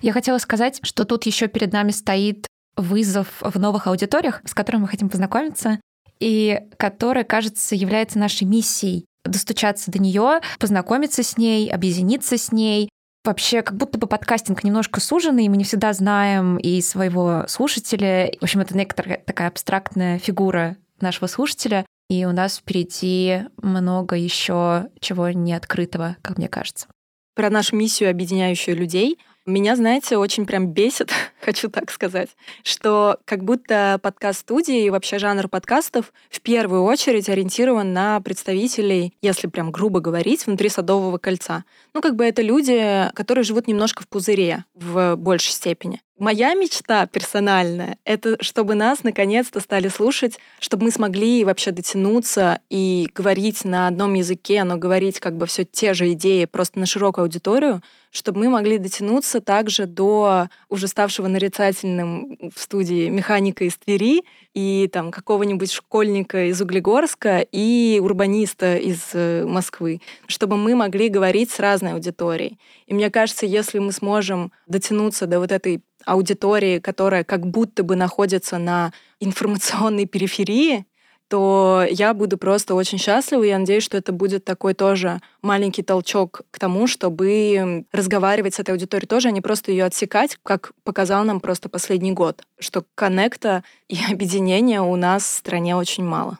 Я 0.00 0.12
хотела 0.12 0.38
сказать, 0.38 0.80
что 0.82 1.04
тут 1.04 1.26
еще 1.26 1.48
перед 1.48 1.72
нами 1.72 1.90
стоит 1.90 2.46
вызов 2.76 3.28
в 3.40 3.58
новых 3.58 3.86
аудиториях, 3.86 4.40
с 4.44 4.54
которыми 4.54 4.82
мы 4.82 4.88
хотим 4.88 5.08
познакомиться, 5.08 5.80
и 6.18 6.60
которая, 6.78 7.24
кажется, 7.24 7.74
является 7.74 8.18
нашей 8.18 8.44
миссией 8.44 9.06
достучаться 9.28 9.90
до 9.90 9.98
нее, 9.98 10.40
познакомиться 10.58 11.22
с 11.22 11.36
ней, 11.36 11.70
объединиться 11.70 12.36
с 12.36 12.52
ней, 12.52 12.88
вообще 13.26 13.62
как 13.62 13.76
будто 13.76 13.98
бы 13.98 14.06
подкастинг 14.06 14.64
немножко 14.64 15.00
суженный, 15.00 15.48
мы 15.48 15.56
не 15.56 15.64
всегда 15.64 15.92
знаем 15.92 16.56
и 16.56 16.80
своего 16.80 17.44
слушателя. 17.48 18.32
В 18.40 18.44
общем, 18.44 18.60
это 18.60 18.76
некоторая 18.76 19.18
такая 19.18 19.48
абстрактная 19.48 20.18
фигура 20.18 20.76
нашего 21.00 21.26
слушателя, 21.26 21.84
и 22.08 22.24
у 22.24 22.32
нас 22.32 22.58
впереди 22.58 23.42
много 23.60 24.16
еще 24.16 24.88
чего 25.00 25.30
не 25.30 25.52
открытого, 25.52 26.16
как 26.22 26.38
мне 26.38 26.48
кажется. 26.48 26.86
Про 27.34 27.50
нашу 27.50 27.76
миссию, 27.76 28.10
объединяющую 28.10 28.76
людей, 28.76 29.18
меня, 29.46 29.76
знаете, 29.76 30.16
очень 30.16 30.46
прям 30.46 30.68
бесит, 30.68 31.10
хочу 31.40 31.68
так 31.70 31.90
сказать, 31.90 32.30
что 32.62 33.18
как 33.24 33.44
будто 33.44 33.98
подкаст-студии 34.02 34.84
и 34.84 34.90
вообще 34.90 35.18
жанр 35.18 35.48
подкастов 35.48 36.12
в 36.30 36.40
первую 36.40 36.82
очередь 36.82 37.28
ориентирован 37.28 37.92
на 37.92 38.20
представителей, 38.20 39.14
если 39.22 39.46
прям 39.46 39.70
грубо 39.70 40.00
говорить, 40.00 40.46
внутри 40.46 40.68
Садового 40.68 41.18
кольца. 41.18 41.64
Ну, 41.94 42.00
как 42.00 42.16
бы 42.16 42.24
это 42.24 42.42
люди, 42.42 43.10
которые 43.14 43.44
живут 43.44 43.68
немножко 43.68 44.02
в 44.02 44.08
пузыре 44.08 44.64
в 44.74 45.16
большей 45.16 45.52
степени. 45.52 46.00
Моя 46.18 46.54
мечта 46.54 47.06
персональная— 47.06 47.98
это 48.06 48.42
чтобы 48.42 48.74
нас 48.74 49.04
наконец-то 49.04 49.60
стали 49.60 49.88
слушать, 49.88 50.38
чтобы 50.60 50.84
мы 50.84 50.90
смогли 50.90 51.44
вообще 51.44 51.72
дотянуться 51.72 52.60
и 52.70 53.06
говорить 53.14 53.66
на 53.66 53.86
одном 53.86 54.14
языке, 54.14 54.64
но 54.64 54.78
говорить 54.78 55.20
как 55.20 55.36
бы 55.36 55.44
все 55.44 55.66
те 55.66 55.92
же 55.92 56.10
идеи 56.12 56.46
просто 56.46 56.78
на 56.78 56.86
широкую 56.86 57.24
аудиторию, 57.24 57.82
чтобы 58.10 58.40
мы 58.40 58.48
могли 58.48 58.78
дотянуться 58.78 59.42
также 59.42 59.84
до 59.84 60.48
уже 60.70 60.88
ставшего 60.88 61.28
нарицательным 61.28 62.38
в 62.54 62.62
студии 62.62 63.10
механика 63.10 63.64
из 63.64 63.76
Твери 63.76 64.24
и 64.54 64.88
там 64.90 65.10
какого-нибудь 65.10 65.70
школьника 65.70 66.46
из 66.46 66.58
Углегорска 66.62 67.40
и 67.52 68.00
урбаниста 68.02 68.78
из 68.78 69.10
э, 69.12 69.44
Москвы, 69.44 70.00
чтобы 70.28 70.56
мы 70.56 70.74
могли 70.76 71.10
говорить 71.10 71.50
с 71.50 71.60
разной 71.60 71.92
аудиторией. 71.92 72.58
И 72.86 72.94
мне 72.94 73.10
кажется, 73.10 73.44
если 73.44 73.80
мы 73.80 73.92
сможем 73.92 74.50
дотянуться 74.66 75.26
до 75.26 75.40
вот 75.40 75.52
этой 75.52 75.82
аудитории, 76.06 76.78
которая 76.78 77.24
как 77.24 77.46
будто 77.46 77.82
бы 77.82 77.96
находится 77.96 78.56
на 78.56 78.92
информационной 79.20 80.06
периферии, 80.06 80.86
то 81.28 81.84
я 81.90 82.14
буду 82.14 82.38
просто 82.38 82.74
очень 82.74 82.98
счастлива. 82.98 83.42
Я 83.42 83.58
надеюсь, 83.58 83.82
что 83.82 83.96
это 83.96 84.12
будет 84.12 84.44
такой 84.44 84.74
тоже 84.74 85.20
маленький 85.42 85.82
толчок 85.82 86.42
к 86.50 86.58
тому, 86.58 86.86
чтобы 86.86 87.84
разговаривать 87.92 88.54
с 88.54 88.60
этой 88.60 88.70
аудиторией 88.70 89.08
тоже, 89.08 89.28
а 89.28 89.32
не 89.32 89.40
просто 89.40 89.72
ее 89.72 89.84
отсекать, 89.84 90.38
как 90.42 90.72
показал 90.84 91.24
нам 91.24 91.40
просто 91.40 91.68
последний 91.68 92.12
год, 92.12 92.42
что 92.58 92.84
коннекта 92.94 93.64
и 93.88 93.98
объединения 94.10 94.80
у 94.80 94.96
нас 94.96 95.24
в 95.24 95.38
стране 95.38 95.76
очень 95.76 96.04
мало. 96.04 96.38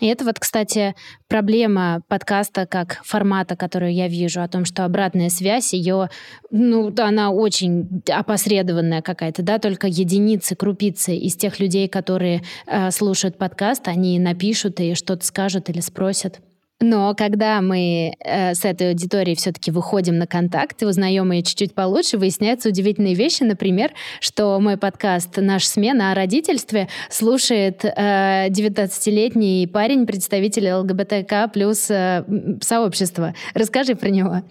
И 0.00 0.06
это 0.06 0.24
вот, 0.24 0.38
кстати, 0.38 0.94
проблема 1.28 2.02
подкаста 2.08 2.66
как 2.66 3.00
формата, 3.04 3.56
которую 3.56 3.94
я 3.94 4.08
вижу, 4.08 4.42
о 4.42 4.48
том, 4.48 4.64
что 4.64 4.84
обратная 4.84 5.30
связь, 5.30 5.72
ее, 5.72 6.10
ну, 6.50 6.92
она 6.98 7.30
очень 7.30 8.02
опосредованная 8.08 9.00
какая-то, 9.00 9.42
да, 9.42 9.58
только 9.58 9.86
единицы, 9.86 10.54
крупицы 10.54 11.16
из 11.16 11.36
тех 11.36 11.60
людей, 11.60 11.88
которые 11.88 12.42
э, 12.66 12.90
слушают 12.90 13.38
подкаст, 13.38 13.88
они 13.88 14.18
напишут 14.18 14.80
и 14.80 14.94
что-то 14.94 15.24
скажут 15.24 15.70
или 15.70 15.80
спросят. 15.80 16.40
Но 16.80 17.14
когда 17.14 17.62
мы 17.62 18.12
э, 18.18 18.54
с 18.54 18.64
этой 18.64 18.90
аудиторией 18.90 19.34
все-таки 19.34 19.70
выходим 19.70 20.18
на 20.18 20.26
контакт 20.26 20.82
и 20.82 20.86
узнаем 20.86 21.32
ее 21.32 21.42
чуть-чуть 21.42 21.74
получше, 21.74 22.18
выясняются 22.18 22.68
удивительные 22.68 23.14
вещи. 23.14 23.44
Например, 23.44 23.92
что 24.20 24.60
мой 24.60 24.76
подкаст 24.76 25.38
«Наш 25.38 25.66
смена» 25.66 26.12
о 26.12 26.14
родительстве 26.14 26.88
слушает 27.08 27.82
э, 27.82 28.48
19-летний 28.48 29.66
парень, 29.66 30.06
представитель 30.06 30.70
ЛГБТК 30.70 31.48
плюс 31.48 31.90
э, 31.90 32.24
сообщества. 32.60 33.34
Расскажи 33.54 33.94
про 33.94 34.10
него. 34.10 34.42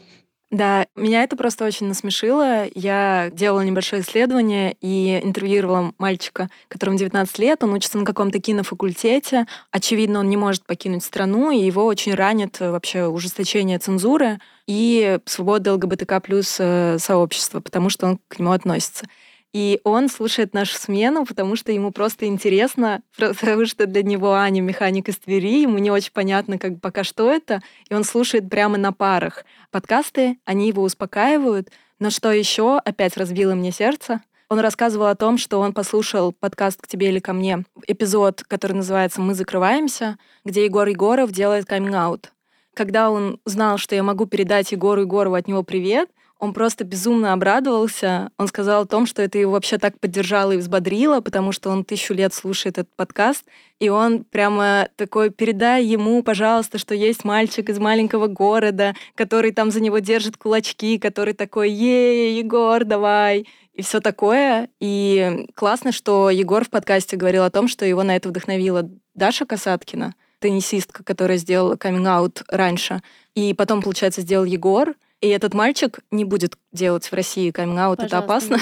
Да, 0.56 0.88
меня 0.96 1.24
это 1.24 1.36
просто 1.36 1.66
очень 1.66 1.88
насмешило. 1.88 2.66
Я 2.76 3.30
делала 3.34 3.60
небольшое 3.60 4.02
исследование 4.02 4.78
и 4.80 5.20
интервьюировала 5.22 5.92
мальчика, 5.98 6.50
которому 6.70 6.98
19 6.98 7.40
лет. 7.40 7.62
Он 7.62 7.74
учится 7.74 7.98
на 7.98 8.06
каком-то 8.06 8.40
кинофакультете. 8.40 9.48
Очевидно, 9.72 10.20
он 10.20 10.30
не 10.30 10.38
может 10.38 10.66
покинуть 10.66 11.04
страну, 11.04 11.52
и 11.52 11.58
его 11.58 11.84
очень 11.86 12.16
ранит 12.16 12.58
вообще 12.62 13.06
ужесточение 13.08 13.80
цензуры 13.80 14.40
и 14.66 15.20
свобода 15.26 15.74
ЛГБТК 15.74 16.22
плюс 16.22 16.56
э, 16.58 17.00
сообщества, 17.00 17.60
потому 17.60 17.90
что 17.90 18.08
он 18.08 18.20
к 18.30 18.40
нему 18.40 18.54
относится. 18.54 19.08
И 19.56 19.80
он 19.86 20.10
слушает 20.10 20.54
нашу 20.54 20.76
смену, 20.76 21.26
потому 21.26 21.56
что 21.56 21.72
ему 21.72 21.92
просто 21.92 22.26
интересно, 22.26 23.02
потому 23.18 23.66
что 23.66 23.86
для 23.86 24.04
него 24.04 24.34
Аня 24.34 24.60
механик 24.60 25.08
из 25.08 25.16
Твери, 25.16 25.62
ему 25.62 25.78
не 25.78 25.90
очень 25.90 26.12
понятно, 26.12 26.60
как 26.60 26.82
пока 26.82 27.06
что 27.06 27.32
это, 27.32 27.62
и 27.90 27.94
он 27.94 28.04
слушает 28.04 28.50
прямо 28.50 28.78
на 28.78 28.92
парах. 28.92 29.46
Подкасты, 29.72 30.40
они 30.44 30.68
его 30.68 30.84
успокаивают, 30.84 31.70
но 32.00 32.10
что 32.10 32.34
еще 32.34 32.80
опять 32.80 33.16
разбило 33.16 33.56
мне 33.56 33.72
сердце, 33.72 34.20
он 34.50 34.60
рассказывал 34.60 35.06
о 35.06 35.16
том, 35.16 35.38
что 35.38 35.62
он 35.62 35.72
послушал 35.72 36.34
подкаст 36.34 36.82
«К 36.82 36.88
тебе 36.88 37.08
или 37.08 37.20
ко 37.20 37.32
мне», 37.32 37.64
эпизод, 37.88 38.44
который 38.44 38.74
называется 38.74 39.22
«Мы 39.22 39.36
закрываемся», 39.36 40.18
где 40.44 40.66
Егор 40.66 40.86
Егоров 40.86 41.32
делает 41.32 41.66
каминг-аут. 41.66 42.34
Когда 42.74 43.10
он 43.10 43.40
знал, 43.46 43.78
что 43.78 43.96
я 43.96 44.04
могу 44.04 44.26
передать 44.26 44.74
Егору 44.74 45.04
Егорову 45.04 45.36
от 45.36 45.48
него 45.48 45.64
привет, 45.64 46.10
он 46.40 46.54
просто 46.54 46.84
безумно 46.84 47.34
обрадовался. 47.34 48.30
Он 48.38 48.48
сказал 48.48 48.84
о 48.84 48.86
том, 48.86 49.06
что 49.06 49.22
это 49.22 49.38
его 49.38 49.54
вообще 49.54 49.78
так 49.78 50.00
поддержало 50.00 50.52
и 50.52 50.58
взбодрило, 50.58 51.22
потому 51.22 51.52
что 51.52 51.70
он 51.70 51.86
тысячу 51.86 52.14
лет 52.14 52.34
слушает 52.34 52.78
этот 52.78 52.94
подкаст. 52.96 53.46
И 53.80 53.90
он 53.90 54.26
прямо 54.26 54.90
такой, 54.98 55.30
передай 55.30 55.86
ему, 55.86 56.24
пожалуйста, 56.24 56.78
что 56.78 56.94
есть 56.94 57.24
мальчик 57.24 57.70
из 57.70 57.80
маленького 57.80 58.28
города, 58.28 58.96
который 59.16 59.52
там 59.52 59.72
за 59.72 59.80
него 59.80 60.00
держит 60.00 60.38
кулачки, 60.38 61.00
который 61.00 61.34
такой, 61.34 61.72
ей, 61.72 62.38
Егор, 62.38 62.84
давай 62.84 63.48
и 63.74 63.82
все 63.82 64.00
такое. 64.00 64.70
И 64.80 65.48
классно, 65.56 65.92
что 65.92 66.30
Егор 66.30 66.66
в 66.66 66.70
подкасте 66.70 67.18
говорил 67.18 67.44
о 67.44 67.50
том, 67.50 67.68
что 67.68 67.86
его 67.86 68.04
на 68.04 68.16
это 68.16 68.30
вдохновила 68.30 68.90
Даша 69.14 69.46
Касаткина, 69.46 70.16
теннисистка, 70.40 71.04
которая 71.04 71.38
сделала 71.38 71.76
каминг-аут 71.76 72.44
раньше. 72.50 73.02
И 73.36 73.54
потом, 73.54 73.82
получается, 73.82 74.22
сделал 74.22 74.46
Егор. 74.46 74.96
И 75.22 75.28
этот 75.28 75.54
мальчик 75.54 76.00
не 76.12 76.26
будет 76.26 76.56
делать 76.72 77.06
в 77.06 77.14
России 77.14 77.52
каминг-аут, 77.52 78.00
это 78.00 78.18
опасно. 78.18 78.60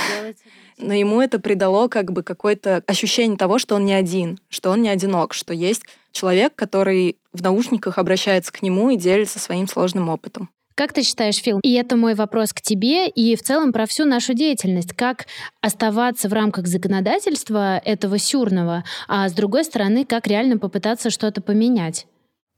Но 0.78 0.94
ему 0.94 1.22
это 1.22 1.39
придало 1.39 1.88
как 1.88 2.12
бы 2.12 2.24
какое-то 2.24 2.84
ощущение 2.88 3.38
того, 3.38 3.60
что 3.60 3.76
он 3.76 3.86
не 3.86 3.94
один, 3.94 4.39
что 4.50 4.72
он 4.72 4.82
не 4.82 4.89
одинок, 4.89 5.34
что 5.34 5.54
есть 5.54 5.84
человек, 6.12 6.54
который 6.56 7.18
в 7.32 7.42
наушниках 7.42 7.98
обращается 7.98 8.52
к 8.52 8.62
нему 8.62 8.89
и 8.89 8.98
делится 8.98 9.39
своим 9.39 9.68
сложным 9.68 10.10
опытом. 10.10 10.50
Как 10.76 10.92
ты 10.92 11.04
считаешь, 11.04 11.38
Фил? 11.38 11.60
И 11.62 11.74
это 11.74 11.96
мой 11.96 12.16
вопрос 12.16 12.52
к 12.52 12.62
тебе 12.62 13.08
и 13.08 13.36
в 13.36 13.44
целом 13.44 13.72
про 13.72 13.86
всю 13.86 14.06
нашу 14.06 14.34
деятельность. 14.34 14.94
Как 14.94 15.28
оставаться 15.62 16.30
в 16.30 16.34
рамках 16.34 16.66
законодательства 16.66 17.78
этого 17.78 18.18
сюрного, 18.18 18.84
а 19.08 19.30
с 19.30 19.34
другой 19.34 19.66
стороны, 19.66 20.04
как 20.04 20.26
реально 20.26 20.58
попытаться 20.58 21.12
что-то 21.12 21.42
поменять? 21.42 22.08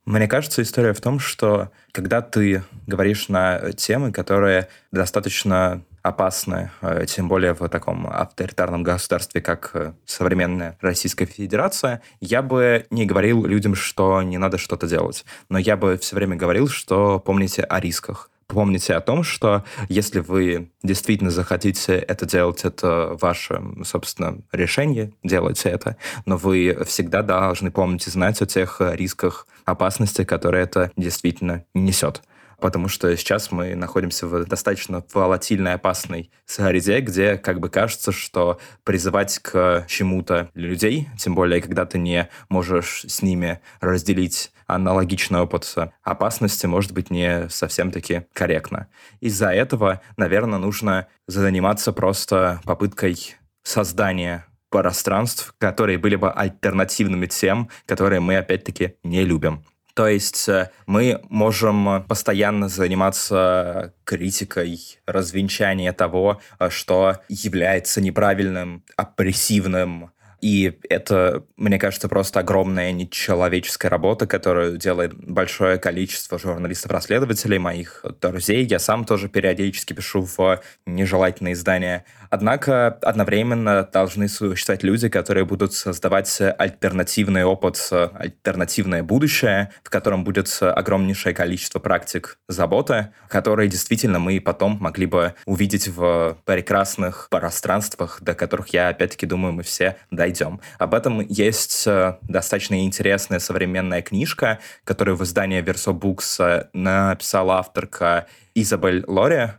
Мне 0.05 0.27
кажется, 0.27 0.61
история 0.61 0.93
в 0.93 1.01
том, 1.01 1.19
что 1.19 1.71
когда 1.91 2.21
ты 2.21 2.63
говоришь 2.85 3.27
на 3.27 3.71
темы, 3.71 4.11
которые 4.11 4.67
достаточно 4.91 5.83
опасны, 6.03 6.69
э, 6.81 7.05
тем 7.07 7.27
более 7.27 7.53
в 7.55 7.67
таком 7.69 8.05
авторитарном 8.05 8.83
государстве, 8.83 9.41
как 9.41 9.71
э, 9.73 9.93
современная 10.05 10.77
Российская 10.79 11.25
Федерация, 11.25 12.03
я 12.21 12.43
бы 12.43 12.85
не 12.91 13.07
говорил 13.07 13.45
людям, 13.45 13.73
что 13.73 14.21
не 14.21 14.37
надо 14.37 14.59
что-то 14.59 14.87
делать. 14.87 15.25
Но 15.49 15.57
я 15.57 15.75
бы 15.75 15.97
все 15.97 16.15
время 16.15 16.35
говорил, 16.35 16.67
что 16.67 17.19
помните 17.19 17.63
о 17.63 17.79
рисках 17.79 18.29
помните 18.47 18.93
о 18.95 19.01
том, 19.01 19.23
что 19.23 19.63
если 19.89 20.19
вы 20.19 20.71
действительно 20.83 21.31
захотите 21.31 21.95
это 21.95 22.25
делать, 22.25 22.63
это 22.65 23.17
ваше, 23.19 23.61
собственно, 23.83 24.39
решение, 24.51 25.11
делайте 25.23 25.69
это, 25.69 25.97
но 26.25 26.37
вы 26.37 26.77
всегда 26.85 27.21
должны 27.21 27.71
помнить 27.71 28.07
и 28.07 28.11
знать 28.11 28.41
о 28.41 28.45
тех 28.45 28.81
рисках, 28.81 29.47
опасностях, 29.65 30.27
которые 30.27 30.63
это 30.63 30.91
действительно 30.95 31.65
несет 31.73 32.21
потому 32.59 32.87
что 32.87 33.15
сейчас 33.15 33.51
мы 33.51 33.75
находимся 33.75 34.27
в 34.27 34.45
достаточно 34.45 35.03
волатильной, 35.13 35.73
опасной 35.73 36.31
среде, 36.45 36.99
где 36.99 37.37
как 37.37 37.59
бы 37.59 37.69
кажется, 37.69 38.11
что 38.11 38.59
призывать 38.83 39.39
к 39.39 39.85
чему-то 39.87 40.49
людей, 40.53 41.09
тем 41.17 41.35
более, 41.35 41.61
когда 41.61 41.85
ты 41.85 41.97
не 41.97 42.29
можешь 42.49 43.05
с 43.07 43.21
ними 43.21 43.59
разделить 43.81 44.51
аналогичный 44.67 45.41
опыт 45.41 45.75
опасности, 46.03 46.65
может 46.65 46.91
быть 46.91 47.11
не 47.11 47.49
совсем-таки 47.49 48.23
корректно. 48.33 48.87
Из-за 49.19 49.49
этого, 49.49 50.01
наверное, 50.17 50.59
нужно 50.59 51.07
заниматься 51.27 51.93
просто 51.93 52.61
попыткой 52.63 53.35
создания 53.63 54.45
пространств, 54.69 55.53
которые 55.57 55.97
были 55.97 56.15
бы 56.15 56.31
альтернативными 56.31 57.27
тем, 57.27 57.69
которые 57.85 58.19
мы, 58.19 58.37
опять-таки, 58.37 58.95
не 59.03 59.23
любим. 59.23 59.63
То 59.95 60.09
есть 60.09 60.49
э, 60.49 60.71
мы 60.85 61.21
можем 61.29 62.03
постоянно 62.03 62.67
заниматься 62.67 63.93
критикой 64.03 64.77
развенчания 65.05 65.93
того, 65.93 66.41
э, 66.59 66.69
что 66.69 67.19
является 67.29 68.01
неправильным, 68.01 68.83
опрессивным, 68.97 70.11
и 70.45 70.77
это, 70.89 71.43
мне 71.57 71.79
кажется, 71.79 72.07
просто 72.07 72.41
огромная 72.41 72.91
нечеловеческая 72.91 73.89
работа, 73.89 74.27
которую 74.27 74.77
делает 74.77 75.15
большое 75.15 75.79
количество 75.79 76.37
журналистов-расследователей, 76.37 77.57
моих 77.57 78.05
друзей. 78.21 78.63
Я 78.63 78.77
сам 78.77 79.05
тоже 79.05 79.27
периодически 79.27 79.93
пишу 79.93 80.21
в 80.21 80.61
нежелательные 80.85 81.53
издания 81.55 82.05
Однако 82.35 82.87
одновременно 83.01 83.87
должны 83.91 84.27
существовать 84.27 84.83
люди, 84.83 85.07
которые 85.07 85.45
будут 85.45 85.73
создавать 85.73 86.41
альтернативный 86.41 87.45
опыт, 87.45 87.89
альтернативное 87.91 89.03
будущее, 89.03 89.71
в 89.83 89.89
котором 89.89 90.25
будет 90.25 90.57
огромнейшее 90.59 91.33
количество 91.33 91.79
практик 91.79 92.37
заботы, 92.49 93.13
которые 93.29 93.69
действительно 93.69 94.19
мы 94.19 94.41
потом 94.41 94.77
могли 94.81 95.05
бы 95.05 95.33
увидеть 95.45 95.87
в 95.87 96.37
прекрасных 96.43 97.27
пространствах, 97.29 98.17
до 98.21 98.33
которых 98.33 98.69
я, 98.69 98.89
опять-таки, 98.89 99.25
думаю, 99.25 99.53
мы 99.53 99.63
все 99.63 99.95
дойдем. 100.11 100.34
Об 100.77 100.93
этом 100.93 101.21
есть 101.21 101.87
э, 101.87 102.17
достаточно 102.23 102.83
интересная 102.83 103.39
современная 103.39 104.01
книжка, 104.01 104.59
которую 104.83 105.17
в 105.17 105.23
издании 105.23 105.61
Verso 105.63 105.97
Books 105.97 106.67
написала 106.73 107.59
авторка 107.59 108.27
Изабель 108.53 109.03
Лори, 109.07 109.51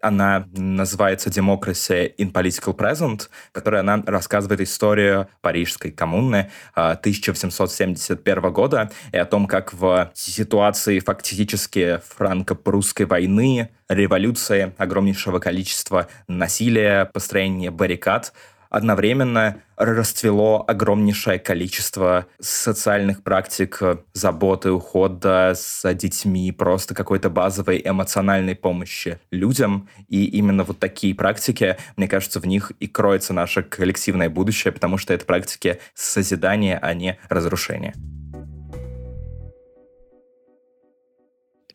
Она 0.00 0.46
называется 0.52 1.30
«Democracy 1.30 2.14
in 2.18 2.30
Political 2.30 2.76
Present», 2.76 3.30
которая 3.52 3.80
она 3.80 4.02
рассказывает 4.04 4.60
историю 4.60 5.28
Парижской 5.40 5.92
коммуны 5.92 6.50
1871 6.74 8.52
года 8.52 8.90
и 9.12 9.16
о 9.16 9.24
том, 9.24 9.46
как 9.46 9.72
в 9.72 10.10
ситуации 10.12 10.98
фактически 10.98 12.02
франко-прусской 12.16 13.06
войны, 13.06 13.70
революции, 13.88 14.74
огромнейшего 14.76 15.38
количества 15.38 16.08
насилия, 16.28 17.06
построения 17.06 17.70
баррикад– 17.70 18.34
одновременно 18.74 19.58
расцвело 19.76 20.64
огромнейшее 20.66 21.38
количество 21.38 22.26
социальных 22.40 23.22
практик 23.22 23.80
заботы, 24.12 24.72
ухода 24.72 25.54
за 25.54 25.94
детьми, 25.94 26.50
просто 26.50 26.94
какой-то 26.94 27.30
базовой 27.30 27.80
эмоциональной 27.84 28.56
помощи 28.56 29.20
людям. 29.30 29.88
И 30.08 30.24
именно 30.24 30.64
вот 30.64 30.80
такие 30.80 31.14
практики, 31.14 31.76
мне 31.96 32.08
кажется, 32.08 32.40
в 32.40 32.46
них 32.46 32.72
и 32.80 32.88
кроется 32.88 33.32
наше 33.32 33.62
коллективное 33.62 34.28
будущее, 34.28 34.72
потому 34.72 34.98
что 34.98 35.14
это 35.14 35.24
практики 35.24 35.78
созидания, 35.94 36.78
а 36.82 36.94
не 36.94 37.16
разрушения. 37.28 37.94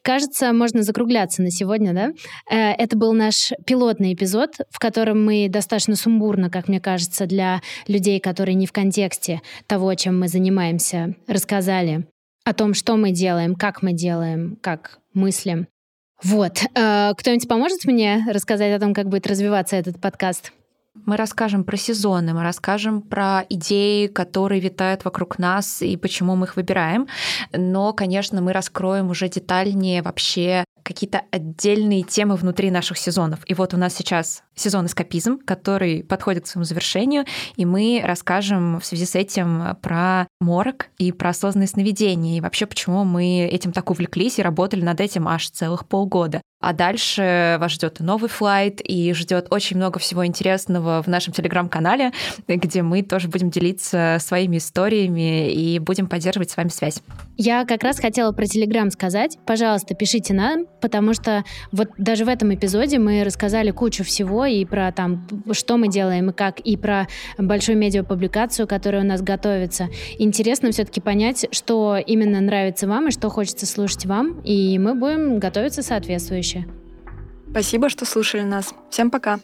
Кажется, 0.02 0.54
можно 0.54 0.84
закругляться 0.84 1.42
на 1.42 1.52
сегодня, 1.52 1.94
да? 1.94 2.12
Э, 2.50 2.72
это 2.72 2.98
был 2.98 3.14
наш 3.14 3.52
пилотный 3.66 4.14
эпизод, 4.14 4.56
в 4.70 4.80
котором 4.80 5.24
мы 5.24 5.48
достаточно 5.50 5.96
сумбурно, 5.96 6.50
как 6.50 6.68
мне 6.68 6.80
кажется, 6.80 7.26
для 7.26 7.62
людей, 7.88 8.20
которые 8.20 8.56
не 8.56 8.66
в 8.66 8.72
контексте 8.72 9.42
того, 9.68 9.94
чем 9.96 10.20
мы 10.20 10.28
занимаемся, 10.28 11.16
рассказали 11.28 12.08
о 12.46 12.54
том, 12.54 12.74
что 12.74 12.96
мы 12.96 13.12
делаем, 13.12 13.56
как 13.56 13.82
мы 13.82 13.94
делаем, 13.94 14.58
как 14.62 15.00
мыслим. 15.14 15.68
Вот. 16.24 16.60
Э, 16.76 17.14
кто-нибудь 17.16 17.48
поможет 17.48 17.86
мне 17.86 18.26
рассказать 18.30 18.74
о 18.76 18.80
том, 18.80 18.94
как 18.94 19.08
будет 19.10 19.28
развиваться 19.28 19.76
этот 19.76 20.00
подкаст? 20.02 20.52
Мы 21.06 21.18
расскажем 21.18 21.64
про 21.64 21.78
сезоны, 21.78 22.34
мы 22.34 22.44
расскажем 22.44 23.02
про 23.02 23.46
идеи, 23.50 24.08
которые 24.08 24.62
витают 24.62 25.06
вокруг 25.06 25.40
нас 25.40 25.82
и 25.82 25.98
почему 25.98 26.36
мы 26.36 26.46
их 26.46 26.56
выбираем. 26.56 27.08
Но, 27.54 27.94
конечно, 27.94 28.42
мы 28.42 28.54
раскроем 28.54 29.10
уже 29.10 29.30
детальнее 29.30 30.02
вообще 30.02 30.64
какие-то 30.84 31.22
отдельные 31.32 32.02
темы 32.02 32.36
внутри 32.36 32.72
наших 32.72 32.98
сезонов. 32.98 33.40
И 33.46 33.54
вот 33.54 33.76
у 33.76 33.78
нас 33.78 33.94
сейчас 33.96 34.42
сезон 34.56 34.88
«Эскапизм», 34.88 35.38
который 35.38 36.04
подходит 36.04 36.46
к 36.46 36.48
своему 36.48 36.66
завершению, 36.66 37.26
и 37.56 37.66
мы 37.66 38.02
расскажем 38.04 38.80
в 38.80 38.86
связи 38.86 39.06
с 39.06 39.14
этим 39.14 39.78
про 39.84 40.28
морок 40.40 40.88
и 40.98 41.12
про 41.12 41.30
осознанное 41.30 41.68
сновидение, 41.68 42.38
и 42.38 42.42
вообще 42.42 42.66
почему 42.66 43.04
мы 43.04 43.48
этим 43.52 43.72
так 43.72 43.92
увлеклись 43.92 44.40
и 44.40 44.44
работали 44.44 44.82
над 44.82 45.00
этим 45.00 45.28
аж 45.28 45.50
целых 45.52 45.88
полгода. 45.88 46.42
А 46.60 46.74
дальше 46.74 47.58
вас 47.60 47.72
ждет 47.72 48.02
новый 48.02 48.30
флайт 48.30 48.82
и 48.84 49.14
ждет 49.14 49.48
очень 49.50 49.78
много 49.78 49.98
всего 49.98 50.26
интересного 50.26 51.02
в 51.02 51.08
нашем 51.08 51.34
телеграм-канале, 51.34 52.12
где 52.48 52.82
мы 52.82 53.02
тоже 53.02 53.30
будем 53.30 53.50
делиться 53.50 54.18
своими 54.20 54.58
историями 54.58 55.54
и 55.54 55.80
будем 55.80 56.08
поддерживать 56.08 56.52
с 56.52 56.58
вами 56.58 56.68
связь. 56.68 57.02
Я 57.38 57.64
как 57.64 57.84
раз 57.84 57.98
хотела 58.00 58.34
про 58.34 58.46
телеграм 58.46 58.92
сказать. 58.92 59.38
Пожалуйста, 59.46 59.96
пишите 59.96 60.34
нам, 60.34 60.66
потому 60.82 61.14
что 61.14 61.46
вот 61.72 61.88
даже 61.98 62.26
в 62.26 62.28
этом 62.28 62.54
эпизоде 62.54 63.00
мы 63.00 63.24
рассказали 63.24 63.72
кучу 63.72 64.04
всего 64.04 64.46
и 64.46 64.66
про 64.66 64.92
там, 64.92 65.26
что 65.54 65.78
мы 65.78 65.88
делаем 65.88 66.32
и 66.32 66.34
как, 66.34 66.60
и 66.60 66.76
про 66.76 67.08
большую 67.38 67.78
медиапубликацию, 67.78 68.68
которая 68.68 69.04
у 69.04 69.06
нас 69.06 69.22
готовится. 69.22 69.88
Интересно 70.18 70.72
все-таки 70.72 71.00
понять, 71.00 71.48
что 71.52 71.96
именно 71.96 72.42
нравится 72.42 72.86
вам 72.86 73.08
и 73.08 73.12
что 73.12 73.30
хочется 73.30 73.66
слушать 73.66 74.06
вам, 74.06 74.42
и 74.42 74.78
мы 74.78 74.94
будем 74.96 75.40
готовиться 75.40 75.82
соответствующе. 75.82 76.49
Спасибо, 77.52 77.90
что 77.90 78.06
слушали 78.06 78.44
нас. 78.44 78.74
Всем 78.90 79.10
пока. 79.12 79.40